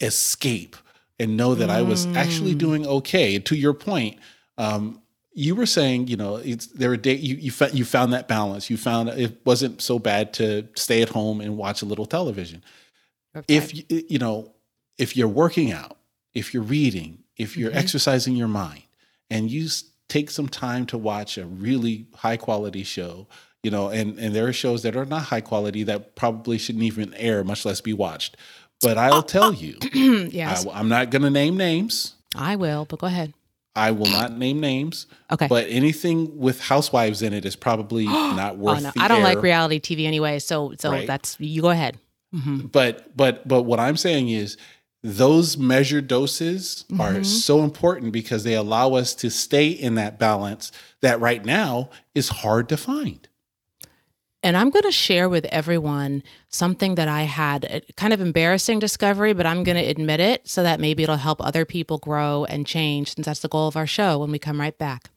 escape 0.00 0.76
and 1.18 1.36
know 1.36 1.54
that 1.54 1.68
mm. 1.68 1.72
I 1.72 1.82
was 1.82 2.06
actually 2.16 2.54
mm. 2.54 2.58
doing 2.58 2.86
okay. 2.86 3.38
To 3.38 3.54
your 3.54 3.74
point, 3.74 4.18
um, 4.56 5.02
you 5.34 5.56
were 5.56 5.66
saying, 5.66 6.06
you 6.06 6.16
know, 6.16 6.36
it's 6.36 6.66
there 6.68 6.90
were 6.90 6.96
day 6.96 7.14
you 7.14 7.34
you, 7.36 7.50
found, 7.50 7.74
you 7.74 7.84
found 7.84 8.12
that 8.12 8.28
balance. 8.28 8.70
You 8.70 8.76
found 8.76 9.08
it 9.10 9.44
wasn't 9.44 9.82
so 9.82 9.98
bad 9.98 10.32
to 10.34 10.66
stay 10.74 11.02
at 11.02 11.08
home 11.08 11.40
and 11.40 11.56
watch 11.56 11.82
a 11.82 11.86
little 11.86 12.06
television. 12.06 12.62
Okay. 13.36 13.54
If 13.54 13.74
you, 13.74 14.04
you 14.08 14.18
know, 14.18 14.54
if 14.96 15.16
you're 15.16 15.28
working 15.28 15.72
out, 15.72 15.96
if 16.34 16.54
you're 16.54 16.62
reading, 16.62 17.18
if 17.36 17.56
you're 17.56 17.70
mm-hmm. 17.70 17.78
exercising 17.78 18.36
your 18.36 18.48
mind, 18.48 18.82
and 19.28 19.50
you 19.50 19.68
take 20.08 20.30
some 20.30 20.48
time 20.48 20.86
to 20.86 20.98
watch 20.98 21.36
a 21.36 21.46
really 21.46 22.06
high 22.14 22.36
quality 22.36 22.84
show, 22.84 23.26
you 23.64 23.72
know, 23.72 23.88
and 23.88 24.16
and 24.18 24.36
there 24.36 24.46
are 24.46 24.52
shows 24.52 24.82
that 24.84 24.94
are 24.94 25.04
not 25.04 25.24
high 25.24 25.40
quality 25.40 25.82
that 25.82 26.14
probably 26.14 26.58
shouldn't 26.58 26.84
even 26.84 27.12
air, 27.14 27.42
much 27.42 27.64
less 27.64 27.80
be 27.80 27.92
watched. 27.92 28.36
But 28.80 28.98
I'll 28.98 29.22
tell 29.22 29.52
you, 29.52 29.78
yes, 30.30 30.64
I, 30.66 30.78
I'm 30.78 30.88
not 30.88 31.10
going 31.10 31.22
to 31.22 31.30
name 31.30 31.56
names. 31.56 32.14
I 32.36 32.54
will, 32.56 32.84
but 32.84 33.00
go 33.00 33.06
ahead. 33.06 33.32
I 33.76 33.90
will 33.90 34.06
not 34.06 34.36
name 34.36 34.60
names. 34.60 35.06
Okay. 35.32 35.48
But 35.48 35.66
anything 35.68 36.38
with 36.38 36.60
housewives 36.60 37.22
in 37.22 37.32
it 37.32 37.44
is 37.44 37.56
probably 37.56 38.04
not 38.06 38.56
worth. 38.56 38.78
Oh, 38.78 38.80
no. 38.80 38.92
I 39.02 39.08
don't 39.08 39.18
air. 39.18 39.24
like 39.24 39.42
reality 39.42 39.80
TV 39.80 40.06
anyway, 40.06 40.38
so 40.38 40.74
so 40.78 40.90
right. 40.90 41.06
that's 41.06 41.36
you 41.40 41.62
go 41.62 41.70
ahead. 41.70 41.98
Mm-hmm. 42.34 42.66
But 42.66 43.16
but 43.16 43.46
but 43.46 43.62
what 43.62 43.80
I'm 43.80 43.96
saying 43.96 44.28
is 44.28 44.56
those 45.02 45.58
measured 45.58 46.08
doses 46.08 46.84
mm-hmm. 46.90 47.00
are 47.00 47.24
so 47.24 47.62
important 47.62 48.12
because 48.12 48.44
they 48.44 48.54
allow 48.54 48.94
us 48.94 49.14
to 49.16 49.30
stay 49.30 49.68
in 49.68 49.96
that 49.96 50.18
balance 50.18 50.72
that 51.02 51.20
right 51.20 51.44
now 51.44 51.90
is 52.14 52.28
hard 52.30 52.68
to 52.70 52.76
find. 52.76 53.28
And 54.44 54.58
I'm 54.58 54.68
going 54.68 54.82
to 54.82 54.92
share 54.92 55.30
with 55.30 55.46
everyone 55.46 56.22
something 56.50 56.96
that 56.96 57.08
I 57.08 57.22
had 57.22 57.64
a 57.64 57.80
kind 57.96 58.12
of 58.12 58.20
embarrassing 58.20 58.78
discovery, 58.78 59.32
but 59.32 59.46
I'm 59.46 59.64
going 59.64 59.82
to 59.82 59.82
admit 59.82 60.20
it 60.20 60.46
so 60.46 60.62
that 60.62 60.80
maybe 60.80 61.02
it'll 61.02 61.16
help 61.16 61.42
other 61.42 61.64
people 61.64 61.96
grow 61.96 62.44
and 62.44 62.66
change, 62.66 63.14
since 63.14 63.24
that's 63.24 63.40
the 63.40 63.48
goal 63.48 63.68
of 63.68 63.74
our 63.74 63.86
show 63.86 64.18
when 64.18 64.30
we 64.30 64.38
come 64.38 64.60
right 64.60 64.76
back. 64.76 65.08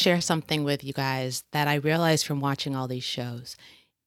Share 0.00 0.20
something 0.20 0.64
with 0.64 0.82
you 0.82 0.92
guys 0.92 1.44
that 1.52 1.68
I 1.68 1.74
realized 1.74 2.26
from 2.26 2.40
watching 2.40 2.74
all 2.74 2.88
these 2.88 3.04
shows. 3.04 3.56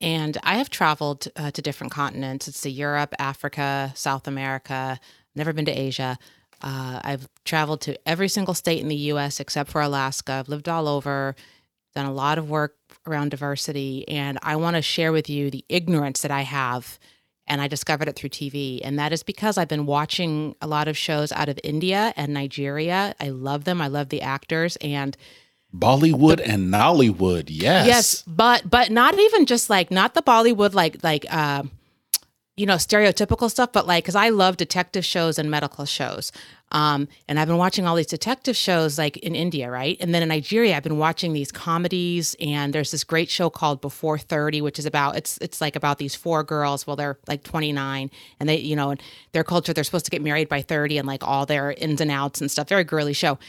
And 0.02 0.38
I 0.44 0.58
have 0.58 0.70
traveled 0.70 1.28
uh, 1.36 1.52
to 1.52 1.62
different 1.62 1.94
continents. 1.94 2.48
It's 2.48 2.62
to 2.62 2.70
Europe, 2.70 3.14
Africa, 3.20 3.94
South 3.96 4.28
America, 4.28 5.00
never 5.36 5.54
been 5.54 5.66
to 5.66 5.72
Asia. 5.72 6.18
Uh, 6.62 7.00
I've 7.04 7.30
traveled 7.46 7.82
to 7.82 7.98
every 8.08 8.28
single 8.28 8.54
state 8.54 8.82
in 8.82 8.88
the 8.88 8.96
US 9.14 9.40
except 9.40 9.70
for 9.70 9.82
Alaska. 9.82 10.34
I've 10.34 10.50
lived 10.50 10.68
all 10.68 10.88
over, 10.88 11.36
done 11.94 12.06
a 12.06 12.14
lot 12.14 12.38
of 12.38 12.50
work 12.50 12.76
around 13.06 13.30
diversity. 13.30 14.08
And 14.08 14.40
I 14.42 14.56
want 14.56 14.76
to 14.76 14.82
share 14.82 15.12
with 15.12 15.30
you 15.30 15.52
the 15.52 15.66
ignorance 15.70 16.22
that 16.22 16.32
I 16.32 16.42
have. 16.42 17.00
And 17.46 17.62
I 17.62 17.68
discovered 17.68 18.08
it 18.08 18.16
through 18.16 18.30
TV. 18.30 18.80
And 18.84 18.98
that 18.98 19.12
is 19.12 19.22
because 19.22 19.58
I've 19.58 19.68
been 19.68 19.86
watching 19.86 20.56
a 20.62 20.68
lot 20.68 20.88
of 20.88 20.98
shows 20.98 21.32
out 21.34 21.50
of 21.50 21.60
India 21.64 22.14
and 22.16 22.34
Nigeria. 22.34 23.14
I 23.20 23.30
love 23.30 23.66
them, 23.66 23.82
I 23.82 23.88
love 23.88 24.10
the 24.10 24.22
actors. 24.22 24.78
And 24.78 25.16
Bollywood 25.76 26.42
and 26.44 26.72
Nollywood, 26.72 27.46
yes. 27.48 27.88
Yes, 27.88 28.24
but 28.28 28.70
but 28.70 28.92
not 28.92 29.18
even 29.18 29.46
just 29.46 29.70
like 29.70 29.90
not 29.90 30.14
the 30.14 30.22
Bollywood 30.22 30.74
like 30.74 31.04
like 31.04 31.26
uh, 31.30 31.64
you 32.56 32.66
know 32.66 32.76
stereotypical 32.76 33.50
stuff, 33.50 33.72
but 33.72 33.88
like 33.88 34.04
because 34.04 34.16
I 34.16 34.30
love 34.30 34.58
detective 34.58 35.04
shows 35.04 35.40
and 35.40 35.50
medical 35.50 35.86
shows. 35.86 36.32
Um, 36.74 37.08
and 37.28 37.40
I've 37.40 37.48
been 37.48 37.58
watching 37.58 37.86
all 37.86 37.96
these 37.96 38.08
detective 38.08 38.56
shows 38.56 38.98
like 38.98 39.18
in 39.18 39.36
India, 39.36 39.70
right? 39.70 39.96
And 40.00 40.14
then 40.14 40.24
in 40.24 40.30
Nigeria, 40.30 40.76
I've 40.76 40.84
been 40.84 40.98
watching 40.98 41.34
these 41.34 41.52
comedies. 41.52 42.36
And 42.40 42.74
there's 42.74 42.90
this 42.90 43.04
great 43.04 43.30
show 43.30 43.52
called 43.52 43.80
Before 43.80 44.18
30, 44.18 44.62
which 44.62 44.80
is 44.80 44.86
about 44.88 45.16
it's 45.16 45.38
it's 45.40 45.62
like 45.62 45.76
about 45.76 46.00
these 46.00 46.16
four 46.16 46.44
girls. 46.44 46.86
Well, 46.86 46.96
they're 46.96 47.18
like 47.28 47.44
29, 47.44 48.12
and 48.40 48.50
they 48.50 48.58
you 48.58 48.76
know 48.76 48.92
in 48.92 49.00
their 49.32 49.44
culture 49.44 49.74
they're 49.74 49.84
supposed 49.84 50.06
to 50.06 50.12
get 50.12 50.22
married 50.22 50.50
by 50.50 50.62
30, 50.62 51.00
and 51.00 51.08
like 51.08 51.24
all 51.24 51.46
their 51.46 51.72
ins 51.72 52.02
and 52.02 52.12
outs 52.12 52.42
and 52.42 52.52
stuff. 52.52 52.70
Very 52.70 52.84
girly 52.84 53.14
show, 53.14 53.40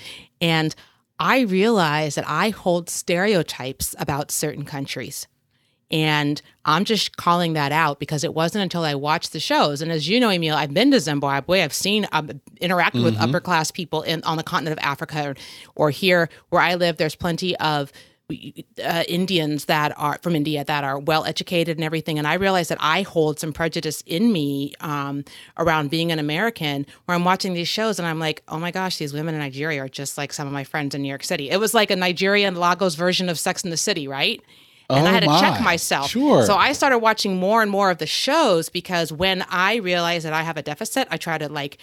and 0.41 0.75
I 1.19 1.41
realize 1.41 2.17
that 2.17 2.29
I 2.29 2.51
hold 2.51 2.91
stereotypes 2.91 3.95
about 3.99 4.31
certain 4.31 4.65
countries. 4.65 5.27
And 5.91 6.41
I'm 6.65 6.85
just 6.85 7.17
calling 7.17 7.53
that 7.53 7.71
out 7.71 8.01
because 8.01 8.25
it 8.25 8.35
wasn't 8.35 8.63
until 8.63 8.83
I 8.83 8.95
watched 8.95 9.33
the 9.33 9.39
shows. 9.39 9.81
And 9.81 9.93
as 9.93 10.09
you 10.09 10.19
know, 10.19 10.31
Emil, 10.31 10.57
I've 10.57 10.75
been 10.75 10.91
to 10.91 10.99
Zimbabwe. 10.99 11.63
I've 11.63 11.75
seen, 11.75 12.09
I've 12.11 12.27
interacted 12.61 12.93
mm-hmm. 12.93 13.05
with 13.05 13.21
upper 13.21 13.39
class 13.39 13.71
people 13.71 14.03
in 14.03 14.23
on 14.25 14.37
the 14.37 14.43
continent 14.43 14.79
of 14.79 14.85
Africa 14.85 15.29
or, 15.29 15.35
or 15.77 15.91
here 15.91 16.31
where 16.49 16.63
I 16.63 16.75
live. 16.75 16.97
There's 16.97 17.15
plenty 17.15 17.55
of 17.59 17.93
uh, 18.31 19.05
Indians 19.07 19.67
that 19.67 19.93
are 19.99 20.19
from 20.23 20.35
India 20.35 20.65
that 20.65 20.83
are 20.83 20.99
well 20.99 21.25
educated 21.25 21.77
and 21.77 21.85
everything. 21.85 22.19
And 22.19 22.27
I 22.27 22.35
realized 22.35 22.71
that 22.71 22.79
I 22.81 23.03
hold 23.03 23.39
some 23.39 23.53
prejudice 23.53 24.03
in 24.07 24.33
me 24.33 24.73
um, 24.81 25.25
around 25.59 25.91
being 25.91 26.11
an 26.11 26.19
American 26.19 26.87
where 27.05 27.15
I'm 27.15 27.25
watching 27.25 27.53
these 27.53 27.69
shows 27.69 27.99
and 27.99 28.09
I'm 28.09 28.19
like, 28.19 28.43
oh 28.49 28.59
my 28.59 28.71
gosh, 28.71 28.97
these 28.97 29.13
women 29.13 29.35
in 29.35 29.41
Nigeria 29.41 29.83
are 29.85 29.89
just 29.89 30.17
like 30.17 30.33
some 30.33 30.47
of 30.47 30.53
my 30.53 30.65
friends 30.65 30.95
in 30.95 31.03
New 31.03 31.09
York 31.09 31.23
City. 31.23 31.51
It 31.51 31.59
was 31.59 31.75
like 31.75 31.91
a 31.91 31.97
Nigerian 31.97 32.55
Lagos 32.55 32.95
version 32.95 33.29
of 33.29 33.39
Sex 33.39 33.63
in 33.63 33.71
the 33.71 33.77
City, 33.77 34.09
right? 34.09 34.41
and 34.91 35.07
oh 35.07 35.11
I 35.11 35.13
had 35.13 35.21
to 35.21 35.27
my. 35.29 35.41
check 35.41 35.61
myself. 35.63 36.11
Sure. 36.11 36.45
So 36.45 36.57
I 36.57 36.73
started 36.73 36.99
watching 36.99 37.37
more 37.37 37.63
and 37.63 37.71
more 37.71 37.91
of 37.91 37.99
the 37.99 38.07
shows 38.07 38.69
because 38.69 39.13
when 39.13 39.43
I 39.49 39.77
realized 39.77 40.27
that 40.27 40.33
I 40.33 40.43
have 40.43 40.57
a 40.57 40.63
deficit, 40.63 41.09
I 41.11 41.17
try 41.17 41.39
to 41.39 41.49
like 41.49 41.79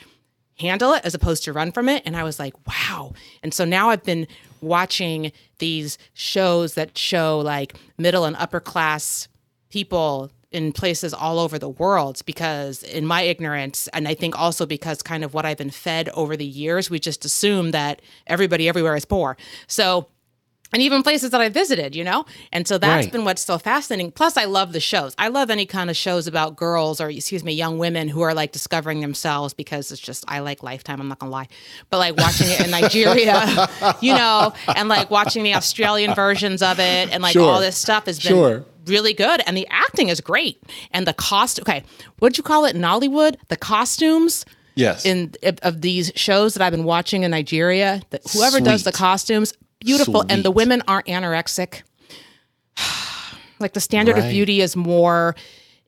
handle 0.60 0.94
it 0.94 1.04
as 1.04 1.16
opposed 1.16 1.44
to 1.46 1.54
run 1.54 1.72
from 1.72 1.90
it. 1.90 2.04
And 2.06 2.16
I 2.16 2.24
was 2.24 2.40
like, 2.40 2.54
wow. 2.68 3.14
And 3.42 3.54
so 3.54 3.66
now 3.66 3.90
I've 3.90 4.04
been 4.04 4.28
watching 4.62 5.32
these 5.60 5.98
shows 6.14 6.76
that 6.76 6.98
show 6.98 7.40
like 7.40 7.76
middle 7.98 8.26
and 8.26 8.36
upper 8.38 8.60
class 8.60 9.28
people 9.70 10.32
in 10.52 10.74
places 10.74 11.14
all 11.14 11.40
over 11.40 11.58
the 11.58 11.70
world 11.70 12.22
because 12.26 12.84
in 12.84 13.06
my 13.06 13.22
ignorance 13.22 13.88
and 13.94 14.08
i 14.08 14.14
think 14.14 14.38
also 14.38 14.66
because 14.66 15.02
kind 15.02 15.24
of 15.24 15.34
what 15.34 15.46
i've 15.46 15.58
been 15.58 15.70
fed 15.70 16.10
over 16.10 16.36
the 16.36 16.46
years 16.46 16.90
we 16.90 17.00
just 17.00 17.24
assume 17.24 17.72
that 17.72 18.02
everybody 18.28 18.68
everywhere 18.68 18.96
is 18.96 19.06
poor. 19.06 19.38
So 19.68 20.08
and 20.74 20.82
even 20.82 21.04
places 21.04 21.32
that 21.32 21.42
I 21.42 21.50
visited, 21.50 21.96
you 21.96 22.04
know? 22.04 22.26
And 22.52 22.68
so 22.68 22.78
that's 22.78 23.06
right. 23.06 23.12
been 23.12 23.26
what's 23.26 23.44
so 23.44 23.58
fascinating. 23.58 24.12
Plus, 24.12 24.38
I 24.38 24.46
love 24.46 24.74
the 24.74 24.80
shows. 24.80 25.14
I 25.18 25.28
love 25.28 25.50
any 25.50 25.66
kind 25.66 25.90
of 25.90 25.98
shows 25.98 26.28
about 26.28 26.56
girls 26.56 27.02
or, 27.02 27.10
excuse 27.10 27.44
me, 27.44 27.54
young 27.54 27.78
women 27.78 28.08
who 28.08 28.22
are 28.22 28.34
like 28.34 28.52
discovering 28.52 29.02
themselves 29.02 29.54
because 29.54 29.92
it's 29.92 30.02
just, 30.02 30.24
I 30.28 30.40
like 30.40 30.64
Lifetime, 30.64 31.02
I'm 31.02 31.08
not 31.08 31.20
gonna 31.20 31.32
lie. 31.32 31.48
But 31.90 31.98
like 31.98 32.18
watching 32.18 32.48
it 32.50 32.62
in 32.62 32.72
Nigeria, 32.82 33.68
you 34.02 34.14
know, 34.14 34.54
and 34.76 34.88
like 34.88 35.12
watching 35.12 35.44
the 35.44 35.56
Australian 35.56 36.16
versions 36.16 36.62
of 36.62 36.80
it 36.80 37.12
and 37.12 37.22
like 37.22 37.34
sure. 37.34 37.50
all 37.50 37.60
this 37.60 37.78
stuff 37.78 38.06
has 38.06 38.20
been 38.20 38.32
sure. 38.32 38.66
really 38.86 39.14
good. 39.14 39.42
And 39.46 39.58
the 39.58 39.68
acting 39.70 40.10
is 40.10 40.22
great. 40.22 40.62
And 40.92 41.06
the 41.06 41.14
cost, 41.14 41.60
okay, 41.60 41.84
what'd 42.20 42.38
you 42.38 42.44
call 42.44 42.66
it 42.66 42.76
in 42.76 42.82
Nollywood? 42.82 43.36
The 43.50 43.58
costumes. 43.58 44.46
Yes. 44.74 45.06
In 45.06 45.34
of 45.64 45.82
these 45.82 46.14
shows 46.16 46.54
that 46.54 46.64
I've 46.64 46.72
been 46.72 46.86
watching 46.86 47.24
in 47.24 47.32
Nigeria, 47.32 48.02
that 48.12 48.22
whoever 48.32 48.58
Sweet. 48.58 48.64
does 48.64 48.84
the 48.84 48.94
costumes, 48.94 49.54
beautiful 49.82 50.22
Sweet. 50.22 50.32
and 50.32 50.44
the 50.44 50.52
women 50.52 50.82
aren't 50.88 51.08
anorexic 51.08 51.82
like 53.60 53.74
the 53.74 53.80
standard 53.80 54.16
right. 54.16 54.26
of 54.26 54.32
beauty 54.32 54.62
is 54.62 54.76
more 54.76 55.36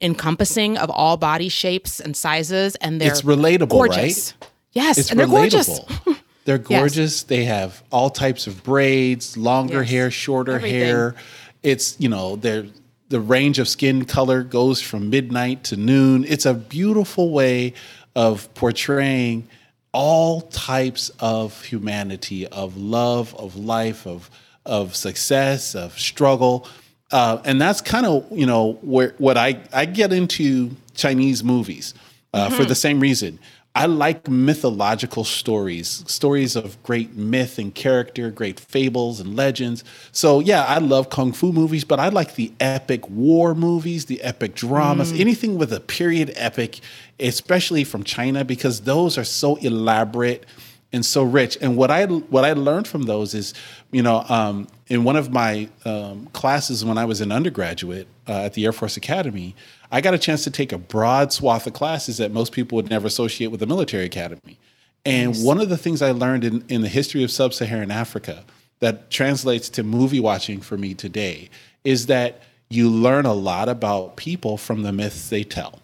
encompassing 0.01 0.77
of 0.77 0.89
all 0.89 1.17
body 1.17 1.49
shapes 1.49 1.99
and 1.99 2.15
sizes 2.15 2.75
and 2.75 2.99
they're 2.99 3.11
it's 3.11 3.21
relatable 3.21 3.69
gorgeous. 3.69 4.33
right 4.39 4.49
yes 4.71 4.97
it's 4.97 5.11
and 5.11 5.19
they're 5.19 5.27
gorgeous 5.27 5.79
they're 6.45 6.57
gorgeous 6.57 7.21
yes. 7.21 7.23
they 7.23 7.45
have 7.45 7.81
all 7.91 8.09
types 8.09 8.47
of 8.47 8.63
braids 8.63 9.37
longer 9.37 9.81
yes. 9.81 9.89
hair 9.91 10.11
shorter 10.11 10.53
Everything. 10.53 10.79
hair 10.79 11.15
it's 11.61 11.95
you 11.99 12.09
know 12.09 12.35
they're 12.35 12.65
the 13.09 13.19
range 13.19 13.59
of 13.59 13.67
skin 13.67 14.05
color 14.05 14.43
goes 14.43 14.81
from 14.81 15.09
midnight 15.09 15.63
to 15.63 15.77
noon 15.77 16.25
it's 16.25 16.45
a 16.45 16.53
beautiful 16.53 17.31
way 17.31 17.73
of 18.15 18.53
portraying 18.55 19.47
all 19.93 20.41
types 20.41 21.09
of 21.19 21.63
humanity, 21.63 22.47
of 22.47 22.75
love, 22.75 23.33
of 23.35 23.55
life, 23.55 24.05
of 24.05 24.29
of 24.65 24.95
success, 24.95 25.75
of 25.75 25.97
struggle. 25.99 26.67
Uh, 27.11 27.41
and 27.45 27.61
that's 27.61 27.81
kind 27.81 28.05
of 28.05 28.25
you 28.31 28.45
know 28.45 28.73
where 28.81 29.13
what 29.17 29.37
I 29.37 29.61
I 29.71 29.85
get 29.85 30.11
into 30.11 30.71
Chinese 30.95 31.43
movies 31.43 31.93
uh, 32.33 32.47
mm-hmm. 32.47 32.55
for 32.55 32.65
the 32.65 32.75
same 32.75 32.99
reason. 32.99 33.39
I 33.75 33.87
like 33.87 34.27
mythological 34.29 35.23
stories, 35.23 36.03
stories 36.05 36.55
of 36.55 36.81
great 36.83 37.15
myth 37.15 37.57
and 37.57 37.73
character, 37.73 38.29
great 38.29 38.59
fables 38.59 39.19
and 39.19 39.35
legends. 39.35 39.83
So, 40.11 40.39
yeah, 40.39 40.63
I 40.65 40.77
love 40.77 41.09
kung 41.09 41.31
fu 41.31 41.51
movies, 41.51 41.83
but 41.83 41.99
I 41.99 42.09
like 42.09 42.35
the 42.35 42.53
epic 42.59 43.09
war 43.09 43.55
movies, 43.55 44.05
the 44.05 44.21
epic 44.21 44.53
dramas, 44.53 45.11
mm. 45.11 45.19
anything 45.19 45.57
with 45.57 45.73
a 45.73 45.79
period 45.79 46.33
epic, 46.35 46.81
especially 47.19 47.83
from 47.83 48.03
China, 48.03 48.45
because 48.45 48.81
those 48.81 49.17
are 49.17 49.23
so 49.23 49.55
elaborate 49.55 50.45
and 50.91 51.03
so 51.03 51.23
rich. 51.23 51.57
And 51.59 51.75
what 51.75 51.89
I 51.89 52.05
what 52.05 52.45
I 52.45 52.53
learned 52.53 52.87
from 52.87 53.03
those 53.03 53.33
is, 53.33 53.55
you 53.91 54.03
know, 54.03 54.23
um, 54.29 54.67
in 54.87 55.03
one 55.03 55.15
of 55.15 55.31
my 55.31 55.67
um, 55.83 56.27
classes 56.27 56.85
when 56.85 56.99
I 56.99 57.05
was 57.05 57.21
an 57.21 57.31
undergraduate 57.31 58.07
uh, 58.27 58.43
at 58.43 58.53
the 58.53 58.65
Air 58.65 58.71
Force 58.71 58.95
Academy, 58.95 59.55
I 59.93 60.01
got 60.01 60.15
a 60.15 60.17
chance 60.17 60.43
to 60.45 60.51
take 60.51 60.71
a 60.71 60.79
broad 60.79 61.31
swath 61.31 61.67
of 61.67 61.73
classes 61.73 62.17
that 62.17 62.31
most 62.31 62.51
people 62.51 62.75
would 62.77 62.89
never 62.89 63.05
associate 63.05 63.47
with 63.47 63.59
the 63.59 63.67
military 63.67 64.05
academy. 64.05 64.57
And 65.05 65.33
nice. 65.33 65.43
one 65.43 65.61
of 65.61 65.69
the 65.69 65.77
things 65.77 66.01
I 66.01 66.11
learned 66.11 66.43
in, 66.43 66.65
in 66.67 66.81
the 66.81 66.87
history 66.87 67.23
of 67.23 67.29
sub 67.29 67.53
Saharan 67.53 67.91
Africa 67.91 68.43
that 68.79 69.11
translates 69.11 69.69
to 69.69 69.83
movie 69.83 70.19
watching 70.19 70.61
for 70.61 70.79
me 70.79 70.95
today 70.95 71.49
is 71.83 72.07
that 72.07 72.41
you 72.69 72.89
learn 72.89 73.27
a 73.27 73.33
lot 73.33 73.69
about 73.69 74.15
people 74.15 74.57
from 74.57 74.81
the 74.81 74.91
myths 74.91 75.29
they 75.29 75.43
tell. 75.43 75.79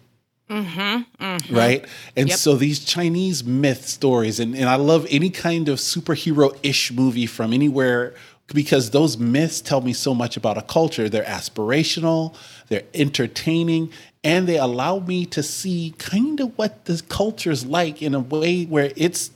Mm-hmm, 0.50 1.24
mm-hmm. 1.24 1.54
Right? 1.54 1.86
And 2.16 2.30
yep. 2.30 2.38
so 2.38 2.56
these 2.56 2.84
Chinese 2.84 3.44
myth 3.44 3.86
stories, 3.86 4.40
and, 4.40 4.56
and 4.56 4.68
I 4.68 4.74
love 4.74 5.06
any 5.08 5.30
kind 5.30 5.68
of 5.68 5.78
superhero 5.78 6.58
ish 6.64 6.90
movie 6.90 7.26
from 7.26 7.52
anywhere 7.52 8.14
because 8.52 8.90
those 8.90 9.16
myths 9.16 9.60
tell 9.60 9.80
me 9.80 9.92
so 9.92 10.14
much 10.14 10.36
about 10.36 10.58
a 10.58 10.62
culture. 10.62 11.08
They're 11.08 11.22
aspirational, 11.24 12.34
they're 12.70 12.84
entertaining, 12.94 13.92
and 14.24 14.46
they 14.46 14.56
allow 14.56 15.00
me 15.00 15.26
to 15.26 15.42
see 15.42 15.94
kind 15.98 16.40
of 16.40 16.56
what 16.56 16.86
the 16.86 17.02
culture's 17.08 17.66
like 17.66 18.00
in 18.00 18.14
a 18.14 18.20
way 18.20 18.64
where 18.64 18.92
it's 18.96 19.32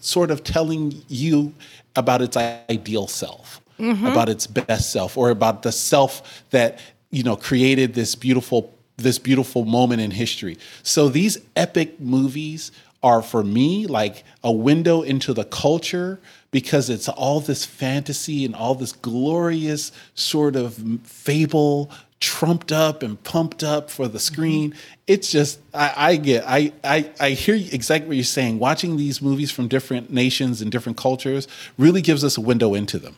sort 0.00 0.30
of 0.30 0.44
telling 0.44 1.02
you 1.08 1.52
about 1.96 2.22
its 2.22 2.36
ideal 2.36 3.08
self, 3.08 3.60
mm-hmm. 3.78 4.06
about 4.06 4.28
its 4.28 4.46
best 4.46 4.92
self, 4.92 5.18
or 5.18 5.30
about 5.30 5.62
the 5.62 5.72
self 5.72 6.44
that 6.50 6.78
you 7.10 7.22
know 7.22 7.36
created 7.36 7.94
this 7.94 8.14
beautiful 8.14 8.72
this 8.96 9.18
beautiful 9.18 9.64
moment 9.64 10.00
in 10.00 10.10
history. 10.10 10.56
So 10.82 11.08
these 11.08 11.38
epic 11.54 12.00
movies 12.00 12.70
are 13.02 13.22
for 13.22 13.44
me 13.44 13.86
like 13.86 14.24
a 14.42 14.52
window 14.52 15.02
into 15.02 15.32
the 15.32 15.44
culture 15.44 16.18
because 16.50 16.88
it's 16.88 17.08
all 17.08 17.40
this 17.40 17.64
fantasy 17.64 18.44
and 18.44 18.54
all 18.54 18.74
this 18.74 18.92
glorious 18.92 19.92
sort 20.14 20.56
of 20.56 20.80
fable 21.04 21.90
trumped 22.20 22.72
up 22.72 23.02
and 23.02 23.22
pumped 23.22 23.62
up 23.62 23.90
for 23.90 24.08
the 24.08 24.18
screen. 24.18 24.70
Mm-hmm. 24.70 25.02
It's 25.06 25.30
just 25.30 25.60
I, 25.74 25.92
I 25.96 26.16
get 26.16 26.44
I, 26.46 26.72
I 26.82 27.10
I 27.20 27.30
hear 27.30 27.54
exactly 27.54 28.08
what 28.08 28.16
you're 28.16 28.24
saying. 28.24 28.58
Watching 28.58 28.96
these 28.96 29.20
movies 29.20 29.50
from 29.50 29.68
different 29.68 30.10
nations 30.10 30.62
and 30.62 30.72
different 30.72 30.98
cultures 30.98 31.46
really 31.78 32.02
gives 32.02 32.24
us 32.24 32.36
a 32.36 32.40
window 32.40 32.74
into 32.74 32.98
them. 32.98 33.16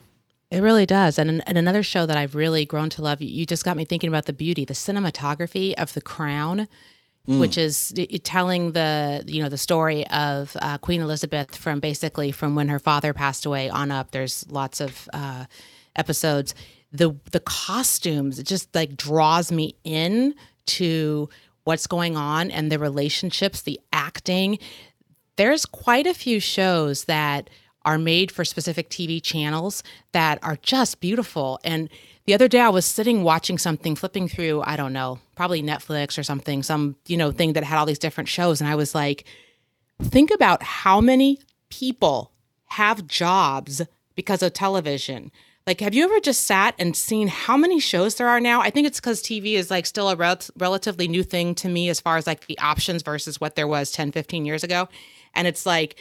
It 0.50 0.61
really 0.61 0.87
does. 0.87 1.18
And, 1.18 1.42
and 1.46 1.58
another 1.58 1.82
show 1.82 2.06
that 2.06 2.16
I've 2.16 2.34
really 2.34 2.64
grown 2.64 2.88
to 2.90 3.02
love, 3.02 3.20
you 3.20 3.44
just 3.44 3.64
got 3.64 3.76
me 3.76 3.84
thinking 3.84 4.08
about 4.08 4.24
the 4.24 4.32
beauty, 4.32 4.64
the 4.64 4.72
cinematography 4.72 5.74
of 5.74 5.92
The 5.92 6.00
Crown, 6.00 6.68
mm. 7.28 7.38
which 7.38 7.58
is 7.58 7.92
telling 8.22 8.72
the, 8.72 9.22
you 9.26 9.42
know, 9.42 9.50
the 9.50 9.58
story 9.58 10.06
of 10.06 10.56
uh, 10.62 10.78
Queen 10.78 11.02
Elizabeth 11.02 11.54
from 11.54 11.80
basically 11.80 12.32
from 12.32 12.54
when 12.54 12.68
her 12.68 12.78
father 12.78 13.12
passed 13.12 13.44
away 13.44 13.68
on 13.68 13.90
up. 13.90 14.12
There's 14.12 14.50
lots 14.50 14.80
of 14.80 15.06
uh, 15.12 15.44
episodes. 15.94 16.54
The, 16.92 17.14
the 17.33 17.40
costumes, 17.40 18.38
it 18.38 18.46
just 18.46 18.74
like 18.74 18.96
draws 18.96 19.53
me 19.53 19.77
in 19.85 20.35
to 20.66 21.29
what's 21.64 21.87
going 21.87 22.16
on 22.16 22.51
and 22.51 22.72
the 22.72 22.79
relationships, 22.79 23.62
the 23.62 23.79
acting. 23.92 24.59
There's 25.37 25.66
quite 25.66 26.07
a 26.07 26.14
few 26.14 26.40
shows 26.40 27.05
that– 27.05 27.51
are 27.88 27.96
made 27.96 28.31
for 28.31 28.44
specific 28.44 28.90
TV 28.90 29.22
channels 29.22 29.83
that 30.12 30.38
are 30.42 30.57
just 30.57 31.01
beautiful. 31.01 31.59
And 31.64 31.88
the 32.27 32.35
other 32.35 32.46
day 32.46 32.61
I 32.61 32.68
was 32.68 32.85
sitting 32.85 33.22
watching 33.22 33.57
something, 33.57 33.96
flipping 33.96 34.29
through, 34.29 34.62
I 34.62 34.77
don't 34.77 34.92
know, 34.92 35.20
probably 35.37 35.62
Netflix 35.62 36.18
or 36.18 36.22
something, 36.22 36.62
some, 36.62 36.96
you 37.07 37.16
know, 37.16 37.31
thing 37.31 37.55
that 37.55 37.64
had 37.64 37.79
all 37.79 37.87
these 37.87 37.98
different 37.98 38.29
shows. 38.29 38.61
And 38.61 38.68
I 38.68 38.74
was 38.74 38.94
like, 38.94 39.24
think 40.03 40.31
about 40.31 40.62
how 40.62 41.01
many 41.01 41.38
people 41.70 42.33
have 42.66 43.07
jobs 43.07 43.81
because 44.14 44.42
of 44.42 44.53
television. 44.53 45.33
Like, 45.68 45.81
have 45.83 45.92
you 45.92 46.04
ever 46.04 46.18
just 46.20 46.44
sat 46.44 46.74
and 46.78 46.96
seen 46.96 47.28
how 47.28 47.54
many 47.54 47.78
shows 47.78 48.14
there 48.14 48.31
are 48.31 48.40
now? 48.40 48.62
I 48.62 48.70
think 48.70 48.87
it's 48.87 49.00
because 49.00 49.22
TV 49.22 49.52
is 49.52 49.70
like 49.70 49.85
still 49.85 50.09
a 50.09 50.16
rel- 50.16 50.40
relatively 50.57 51.07
new 51.09 51.22
thing 51.22 51.54
to 51.57 51.68
me 51.68 51.90
as 51.90 52.00
far 52.00 52.16
as 52.16 52.26
like 52.26 52.46
the 52.46 52.59
options 52.59 53.02
versus 53.02 53.38
what 53.38 53.54
there 53.54 53.68
was 53.68 53.90
10, 53.90 54.12
15 54.12 54.46
years 54.46 54.64
ago. 54.64 54.88
And 55.35 55.46
it's 55.46 55.66
like, 55.66 55.96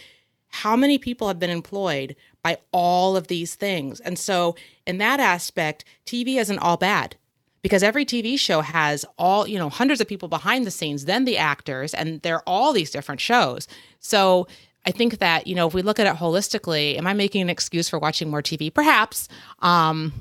how 0.48 0.78
many 0.78 0.98
people 0.98 1.28
have 1.28 1.38
been 1.38 1.50
employed 1.50 2.16
by 2.44 2.60
all 2.72 3.18
of 3.18 3.28
these 3.28 3.56
things? 3.56 4.00
And 4.00 4.18
so, 4.18 4.56
in 4.86 5.00
that 5.00 5.20
aspect, 5.20 5.84
TV 6.06 6.40
isn't 6.40 6.60
all 6.60 6.78
bad 6.78 7.18
because 7.62 7.84
every 7.84 8.06
TV 8.06 8.40
show 8.40 8.62
has 8.62 9.04
all, 9.18 9.46
you 9.46 9.58
know, 9.58 9.68
hundreds 9.68 10.00
of 10.00 10.08
people 10.08 10.30
behind 10.30 10.66
the 10.66 10.72
scenes, 10.72 11.04
then 11.04 11.26
the 11.26 11.38
actors, 11.38 11.94
and 11.94 12.22
they're 12.22 12.48
all 12.48 12.72
these 12.72 12.92
different 12.92 13.20
shows. 13.20 13.68
So, 14.00 14.48
I 14.88 14.92
think 14.92 15.20
that, 15.20 15.48
you 15.48 15.54
know, 15.54 15.68
if 15.68 15.74
we 15.74 15.82
look 15.82 16.00
at 16.00 16.08
it 16.08 16.16
holistically, 16.16 16.98
am 16.98 17.06
I 17.06 17.14
making 17.14 17.42
an 17.42 17.50
excuse 17.50 17.90
for 17.90 18.00
watching 18.00 18.30
more 18.30 18.42
TV? 18.42 18.74
Perhaps. 18.74 19.28
Um, 19.60 20.14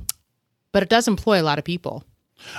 but 0.72 0.82
it 0.82 0.88
does 0.88 1.06
employ 1.06 1.40
a 1.40 1.44
lot 1.44 1.60
of 1.60 1.64
people. 1.64 2.02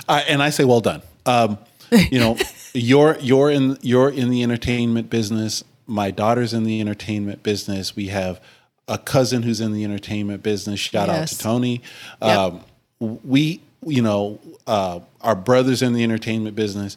Uh, 0.08 0.22
and 0.26 0.42
I 0.42 0.48
say, 0.48 0.64
well 0.64 0.80
done. 0.80 1.02
Um, 1.26 1.58
you 1.92 2.18
know, 2.18 2.38
you're 2.72 3.18
you're 3.20 3.50
in 3.50 3.76
you're 3.82 4.08
in 4.08 4.30
the 4.30 4.42
entertainment 4.42 5.10
business. 5.10 5.62
My 5.86 6.10
daughter's 6.10 6.54
in 6.54 6.64
the 6.64 6.80
entertainment 6.80 7.42
business. 7.42 7.94
We 7.94 8.06
have 8.06 8.40
a 8.88 8.96
cousin 8.96 9.42
who's 9.42 9.60
in 9.60 9.74
the 9.74 9.84
entertainment 9.84 10.42
business. 10.42 10.80
Shout 10.80 11.08
yes. 11.08 11.18
out 11.18 11.28
to 11.28 11.38
Tony. 11.38 11.82
Yep. 12.22 12.38
Um, 12.38 12.64
we, 13.00 13.60
you 13.86 14.00
know, 14.00 14.40
uh, 14.66 15.00
our 15.20 15.36
brothers 15.36 15.82
in 15.82 15.92
the 15.92 16.02
entertainment 16.02 16.56
business. 16.56 16.96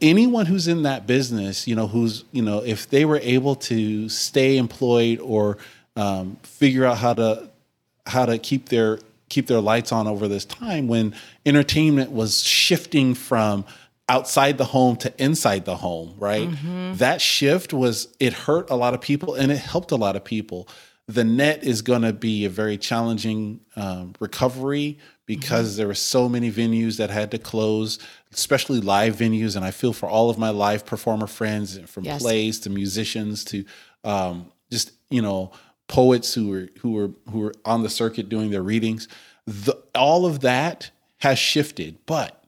Anyone 0.00 0.46
who's 0.46 0.68
in 0.68 0.82
that 0.82 1.06
business, 1.06 1.66
you 1.66 1.74
know, 1.74 1.86
who's, 1.86 2.24
you 2.32 2.42
know, 2.42 2.58
if 2.58 2.90
they 2.90 3.04
were 3.04 3.20
able 3.22 3.54
to 3.56 4.08
stay 4.08 4.58
employed 4.58 5.18
or 5.20 5.56
um, 5.96 6.36
figure 6.42 6.84
out 6.84 6.98
how 6.98 7.14
to 7.14 7.50
how 8.06 8.26
to 8.26 8.38
keep 8.38 8.68
their 8.68 8.98
keep 9.28 9.46
their 9.46 9.60
lights 9.60 9.92
on 9.92 10.06
over 10.06 10.28
this 10.28 10.44
time 10.44 10.88
when 10.88 11.14
entertainment 11.46 12.10
was 12.10 12.42
shifting 12.42 13.14
from 13.14 13.64
outside 14.08 14.58
the 14.58 14.64
home 14.64 14.96
to 14.96 15.22
inside 15.22 15.64
the 15.64 15.76
home, 15.76 16.14
right? 16.18 16.50
Mm-hmm. 16.50 16.96
That 16.96 17.22
shift 17.22 17.72
was 17.72 18.08
it 18.20 18.34
hurt 18.34 18.68
a 18.68 18.74
lot 18.74 18.92
of 18.92 19.00
people 19.00 19.34
and 19.34 19.50
it 19.50 19.58
helped 19.58 19.90
a 19.90 19.96
lot 19.96 20.16
of 20.16 20.24
people 20.24 20.68
the 21.08 21.24
net 21.24 21.64
is 21.64 21.82
going 21.82 22.02
to 22.02 22.12
be 22.12 22.44
a 22.44 22.48
very 22.48 22.78
challenging 22.78 23.60
um, 23.76 24.14
recovery 24.20 24.98
because 25.26 25.70
mm-hmm. 25.70 25.78
there 25.78 25.86
were 25.88 25.94
so 25.94 26.28
many 26.28 26.50
venues 26.50 26.96
that 26.98 27.10
had 27.10 27.30
to 27.30 27.38
close, 27.38 27.98
especially 28.32 28.80
live 28.80 29.16
venues. 29.16 29.56
And 29.56 29.64
I 29.64 29.70
feel 29.70 29.92
for 29.92 30.08
all 30.08 30.30
of 30.30 30.38
my 30.38 30.50
live 30.50 30.84
performer 30.86 31.26
friends, 31.26 31.78
from 31.86 32.04
yes. 32.04 32.22
plays 32.22 32.60
to 32.60 32.70
musicians 32.70 33.44
to 33.46 33.64
um, 34.04 34.52
just 34.70 34.92
you 35.10 35.22
know 35.22 35.52
poets 35.88 36.34
who 36.34 36.48
were 36.48 36.68
who 36.80 36.92
were 36.92 37.10
who 37.30 37.40
were 37.40 37.54
on 37.64 37.82
the 37.82 37.90
circuit 37.90 38.28
doing 38.28 38.50
their 38.50 38.62
readings. 38.62 39.08
The, 39.46 39.74
all 39.94 40.24
of 40.26 40.40
that 40.40 40.90
has 41.18 41.38
shifted, 41.38 41.98
but 42.06 42.44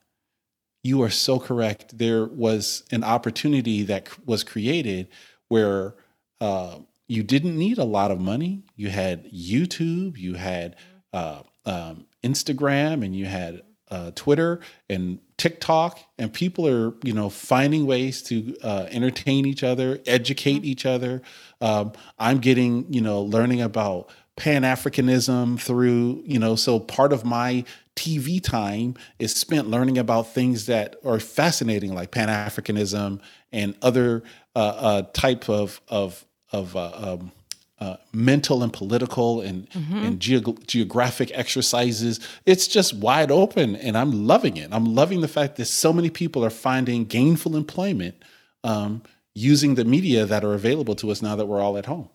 you 0.83 1.03
are 1.03 1.11
so 1.11 1.39
correct. 1.39 1.99
There 1.99 2.27
was 2.27 2.85
an 2.91 3.05
opportunity 3.05 3.83
that 3.85 4.09
was 4.27 4.45
created 4.45 5.09
where. 5.49 5.95
Uh, 6.41 6.79
you 7.07 7.23
didn't 7.23 7.57
need 7.57 7.79
a 7.79 7.85
lot 7.85 8.11
of 8.11 8.19
money. 8.19 8.63
You 8.77 8.89
had 8.89 9.31
YouTube, 9.31 10.17
you 10.17 10.35
had 10.35 10.77
uh, 11.13 11.43
um, 11.67 12.07
Instagram, 12.23 13.05
and 13.05 13.15
you 13.15 13.27
had 13.27 13.63
uh, 13.95 14.11
Twitter 14.15 14.61
and 14.91 15.21
TikTok, 15.37 16.01
and 16.19 16.33
people 16.33 16.67
are 16.67 16.95
you 17.05 17.13
know 17.13 17.29
finding 17.31 17.87
ways 17.87 18.23
to 18.25 18.57
uh, 18.63 18.87
entertain 18.91 19.47
each 19.47 19.63
other, 19.63 20.01
educate 20.07 20.59
mm-hmm. 20.59 20.65
each 20.67 20.85
other. 20.85 21.23
Um, 21.61 21.93
I'm 22.19 22.39
getting 22.39 22.93
you 22.93 23.01
know 23.01 23.23
learning 23.23 23.63
about 23.63 24.11
Pan 24.37 24.63
Africanism 24.63 25.61
through 25.61 26.23
you 26.27 26.41
know 26.41 26.57
so 26.57 26.81
part 26.81 27.13
of 27.13 27.25
my 27.25 27.65
TV 27.95 28.43
time 28.43 28.97
is 29.21 29.33
spent 29.35 29.71
learning 29.71 29.99
about 29.99 30.35
things 30.35 30.67
that 30.67 30.97
are 31.05 31.21
fascinating, 31.21 31.95
like 31.95 32.11
Pan 32.11 32.29
Africanism 32.29 33.21
and 33.53 33.77
other 33.81 34.25
uh, 34.57 34.59
uh, 34.59 35.03
type 35.13 35.49
of 35.49 35.81
of 35.89 36.27
of 36.53 36.75
uh, 36.77 36.91
um, 36.95 37.33
uh, 37.81 37.97
mental 38.13 38.63
and 38.63 38.73
political 38.73 39.41
and 39.41 39.69
mm-hmm. 39.71 39.99
and 39.99 40.21
geographic 40.21 41.31
exercises. 41.35 42.21
It's 42.47 42.69
just 42.69 42.95
wide 42.95 43.31
open, 43.31 43.77
and 43.77 43.97
I'm 43.97 44.27
loving 44.27 44.57
it. 44.57 44.69
I'm 44.73 44.95
loving 44.95 45.21
the 45.21 45.29
fact 45.29 45.57
that 45.57 45.67
so 45.67 45.93
many 45.93 46.11
people 46.11 46.45
are 46.45 46.51
finding 46.51 47.05
gainful 47.05 47.57
employment 47.57 48.15
um, 48.63 49.03
using 49.35 49.75
the 49.75 49.85
media 49.85 50.25
that 50.25 50.45
are 50.45 50.55
available 50.55 50.95
to 50.97 51.11
us 51.11 51.21
now 51.21 51.37
that 51.37 51.47
we're 51.47 51.61
all 51.61 51.77
at 51.77 51.87
home. 51.87 52.09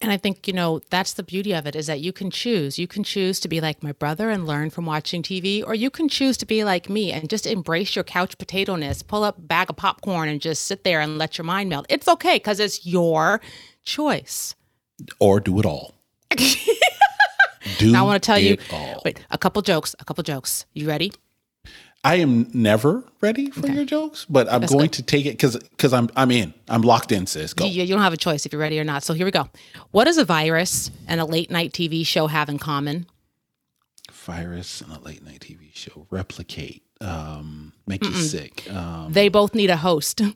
And 0.00 0.12
I 0.12 0.18
think, 0.18 0.46
you 0.46 0.52
know, 0.52 0.80
that's 0.90 1.14
the 1.14 1.22
beauty 1.22 1.54
of 1.54 1.66
it 1.66 1.74
is 1.74 1.86
that 1.86 2.00
you 2.00 2.12
can 2.12 2.30
choose. 2.30 2.78
You 2.78 2.86
can 2.86 3.04
choose 3.04 3.40
to 3.40 3.48
be 3.48 3.60
like 3.60 3.82
my 3.82 3.92
brother 3.92 4.28
and 4.28 4.46
learn 4.46 4.68
from 4.68 4.84
watching 4.84 5.22
TV, 5.22 5.66
or 5.66 5.74
you 5.74 5.88
can 5.88 6.08
choose 6.08 6.36
to 6.38 6.46
be 6.46 6.62
like 6.62 6.90
me 6.90 7.10
and 7.10 7.30
just 7.30 7.46
embrace 7.46 7.96
your 7.96 8.04
couch 8.04 8.36
potato 8.36 8.76
ness, 8.76 9.02
pull 9.02 9.24
up 9.24 9.38
a 9.38 9.40
bag 9.40 9.70
of 9.70 9.76
popcorn 9.76 10.28
and 10.28 10.42
just 10.42 10.64
sit 10.64 10.84
there 10.84 11.00
and 11.00 11.16
let 11.16 11.38
your 11.38 11.46
mind 11.46 11.70
melt. 11.70 11.86
It's 11.88 12.06
okay 12.06 12.36
because 12.36 12.60
it's 12.60 12.84
your 12.84 13.40
choice. 13.84 14.54
Or 15.18 15.40
do 15.40 15.58
it 15.58 15.66
all. 15.66 15.94
do 16.30 17.92
now 17.92 18.04
I 18.04 18.06
want 18.06 18.22
to 18.22 18.26
tell 18.26 18.38
you, 18.38 18.58
all. 18.72 19.02
wait, 19.04 19.24
a 19.30 19.38
couple 19.38 19.62
jokes, 19.62 19.94
a 19.98 20.04
couple 20.04 20.22
jokes. 20.24 20.66
You 20.74 20.88
ready? 20.88 21.12
I 22.04 22.16
am 22.16 22.50
never 22.52 23.02
ready 23.22 23.50
for 23.50 23.60
okay. 23.60 23.72
your 23.72 23.86
jokes, 23.86 24.26
but 24.28 24.46
I'm 24.52 24.60
That's 24.60 24.72
going 24.72 24.86
good. 24.86 24.92
to 24.94 25.02
take 25.02 25.24
it 25.24 25.30
because 25.30 25.56
because 25.56 25.94
I'm 25.94 26.10
I'm 26.14 26.30
in. 26.30 26.52
I'm 26.68 26.82
locked 26.82 27.12
in, 27.12 27.26
sis. 27.26 27.54
Go. 27.54 27.64
You, 27.64 27.82
you 27.82 27.94
don't 27.94 28.02
have 28.02 28.12
a 28.12 28.18
choice 28.18 28.44
if 28.44 28.52
you're 28.52 28.60
ready 28.60 28.78
or 28.78 28.84
not. 28.84 29.02
So 29.02 29.14
here 29.14 29.24
we 29.24 29.30
go. 29.30 29.48
What 29.90 30.04
does 30.04 30.18
a 30.18 30.24
virus 30.24 30.90
and 31.08 31.18
a 31.18 31.24
late 31.24 31.50
night 31.50 31.72
TV 31.72 32.06
show 32.06 32.26
have 32.26 32.50
in 32.50 32.58
common? 32.58 33.06
Virus 34.12 34.82
and 34.82 34.92
a 34.92 35.00
late 35.00 35.24
night 35.24 35.40
TV 35.40 35.74
show 35.74 36.06
replicate, 36.10 36.82
um, 37.00 37.72
make 37.86 38.02
Mm-mm. 38.02 38.10
you 38.10 38.16
sick. 38.16 38.70
Um, 38.70 39.10
they 39.12 39.30
both 39.30 39.54
need 39.54 39.70
a 39.70 39.76
host. 39.76 40.20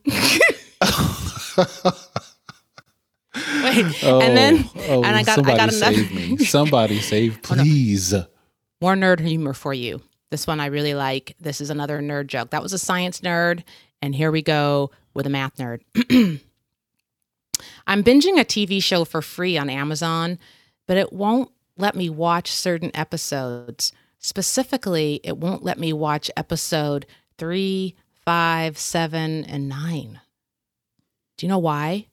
Oh, 4.03 4.21
and 4.21 4.37
then 4.37 4.65
oh, 4.89 5.03
and 5.03 5.17
I 5.17 5.23
got 5.23 5.39
I 5.39 5.57
got 5.57 5.73
another. 5.73 5.95
Save 5.95 6.13
me. 6.13 6.37
Somebody 6.39 7.01
save, 7.01 7.43
please. 7.43 8.15
Oh, 8.15 8.19
no. 8.19 8.27
More 8.81 8.95
nerd 8.95 9.21
humor 9.21 9.53
for 9.53 9.75
you. 9.75 10.01
This 10.31 10.47
one 10.47 10.61
I 10.61 10.67
really 10.67 10.95
like. 10.95 11.35
This 11.41 11.61
is 11.61 11.71
another 11.71 12.01
nerd 12.01 12.27
joke. 12.29 12.51
That 12.51 12.63
was 12.63 12.73
a 12.73 12.79
science 12.79 13.21
nerd. 13.21 13.65
And 14.01 14.15
here 14.15 14.31
we 14.31 14.43
go 14.43 14.91
with 15.15 15.27
a 15.27 15.31
math 15.31 15.57
nerd. 15.57 15.81
I'm 17.87 18.05
binging 18.05 18.39
a 18.39 18.45
TV 18.45 18.83
show 18.83 19.05
for 19.05 19.23
free 19.23 19.57
on 19.59 19.71
Amazon, 19.71 20.39
but 20.87 20.97
it 20.97 21.13
won't 21.13 21.51
let 21.77 21.95
me 21.95 22.11
watch 22.11 22.53
certain 22.53 22.91
episodes. 22.95 23.93
Specifically, 24.19 25.21
it 25.25 25.39
won't 25.39 25.65
let 25.65 25.79
me 25.79 25.93
watch 25.93 26.31
episode 26.37 27.07
three, 27.39 27.95
five, 28.25 28.79
seven, 28.79 29.45
and 29.45 29.69
nine. 29.69 30.21
Do 31.37 31.47
you 31.47 31.49
know 31.49 31.59
why? 31.59 32.07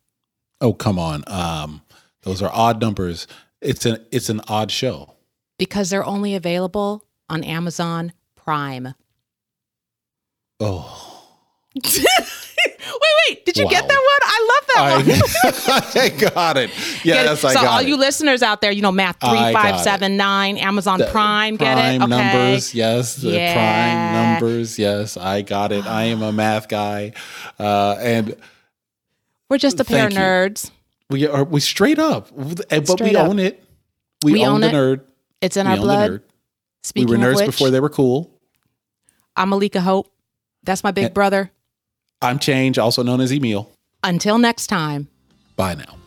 Oh, 0.62 0.74
come 0.74 0.98
on. 0.98 1.24
Um, 1.28 1.82
those 2.24 2.41
are 2.41 2.52
odd 2.54 2.82
numbers. 2.82 3.28
It's 3.62 3.86
an 3.86 4.06
it's 4.12 4.30
an 4.30 4.41
odd 4.48 4.72
show. 4.72 5.13
Because 5.58 5.89
they're 5.89 6.06
only 6.06 6.36
available 6.36 7.06
on 7.30 7.44
Amazon 7.44 8.13
Prime. 8.36 8.94
Oh. 10.60 11.24
wait, 11.84 13.00
wait. 13.30 13.46
Did 13.46 13.58
you 13.58 13.65
wow. 13.65 13.72
get 13.72 13.88
that 13.88 13.94
one? 13.94 14.22
I 14.24 14.50
love 14.52 14.68
that 14.68 14.82
I, 14.82 16.04
one. 16.04 16.13
I 16.28 16.32
got 16.32 16.58
it. 16.58 16.72
Yes, 17.06 17.44
it. 17.44 17.48
I 17.48 17.54
so 17.54 17.62
got 17.62 17.68
all 17.68 17.82
you 17.84 17.98
listeners 17.98 18.41
out 18.41 18.62
there, 18.62 18.72
you 18.72 18.82
know, 18.82 18.91
math 18.91 19.20
three 19.20 19.54
five 19.54 19.80
seven 19.80 20.18
nine, 20.18 20.58
Amazon 20.58 20.98
the 20.98 21.06
Prime, 21.06 21.56
get 21.56 21.74
Prime 21.74 22.02
it? 22.02 22.06
Okay. 22.06 22.10
numbers, 22.10 22.74
yes. 22.74 23.18
The 23.18 23.32
yeah. 23.32 23.54
Prime 23.54 24.41
numbers, 24.41 24.80
yes. 24.80 25.15
I 25.18 25.44
got 25.44 25.72
it. 25.72 25.86
I 25.86 26.06
am 26.06 26.24
a 26.24 26.32
math 26.32 26.68
guy, 26.68 27.13
uh, 27.60 27.96
and 28.00 28.36
we're 29.50 29.58
just 29.58 29.80
a 29.80 29.86
pair 29.86 30.08
of 30.08 30.14
nerds. 30.14 30.72
We 31.10 31.28
are 31.28 31.44
we 31.44 31.60
straight 31.60 32.00
up, 32.00 32.30
eh, 32.70 32.80
but 32.80 32.90
straight 32.90 33.12
we 33.12 33.16
up. 33.16 33.30
own 33.30 33.40
it. 33.40 33.64
We, 34.24 34.34
we 34.34 34.46
own, 34.46 34.56
own, 34.56 34.62
the 34.62 34.68
nerd. 34.70 35.02
It's 35.42 35.58
in 35.58 35.68
we 35.68 35.74
our 35.74 35.78
blood. 35.78 36.22
Speaking 36.84 37.10
we 37.10 37.18
were 37.18 37.24
nerds 37.24 37.38
which, 37.38 37.46
before 37.48 37.70
they 37.70 37.80
were 37.80 37.90
cool. 37.90 38.32
I'm 39.36 39.52
Alika 39.52 39.80
Hope. 39.80 40.12
That's 40.64 40.84
my 40.84 40.92
big 40.92 41.06
and 41.06 41.14
brother. 41.14 41.52
I'm 42.22 42.40
Change, 42.40 42.80
also 42.80 43.04
known 43.04 43.22
as 43.22 43.32
Emil. 43.32 43.72
Until 44.04 44.38
next 44.38 44.68
time. 44.68 45.10
Bye 45.56 45.76
now. 45.76 45.98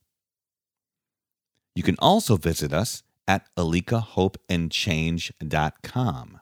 You 1.76 1.84
can 1.84 1.96
also 2.00 2.36
visit 2.36 2.74
us 2.74 3.04
at 3.28 3.46
alikahopeandchange.com. 3.56 6.40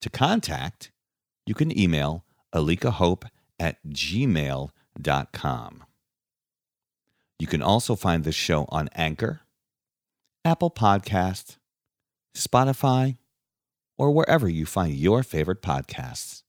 To 0.00 0.10
contact, 0.10 0.90
you 1.46 1.54
can 1.54 1.76
email 1.78 2.24
alikahope 2.54 3.24
at 3.58 3.76
gmail.com. 3.88 5.84
You 7.38 7.46
can 7.46 7.62
also 7.62 7.96
find 7.96 8.24
this 8.24 8.34
show 8.34 8.66
on 8.68 8.88
Anchor, 8.94 9.40
Apple 10.44 10.70
Podcast, 10.70 11.56
Spotify, 12.36 13.16
or 13.96 14.10
wherever 14.10 14.48
you 14.48 14.66
find 14.66 14.94
your 14.94 15.22
favorite 15.22 15.62
podcasts. 15.62 16.39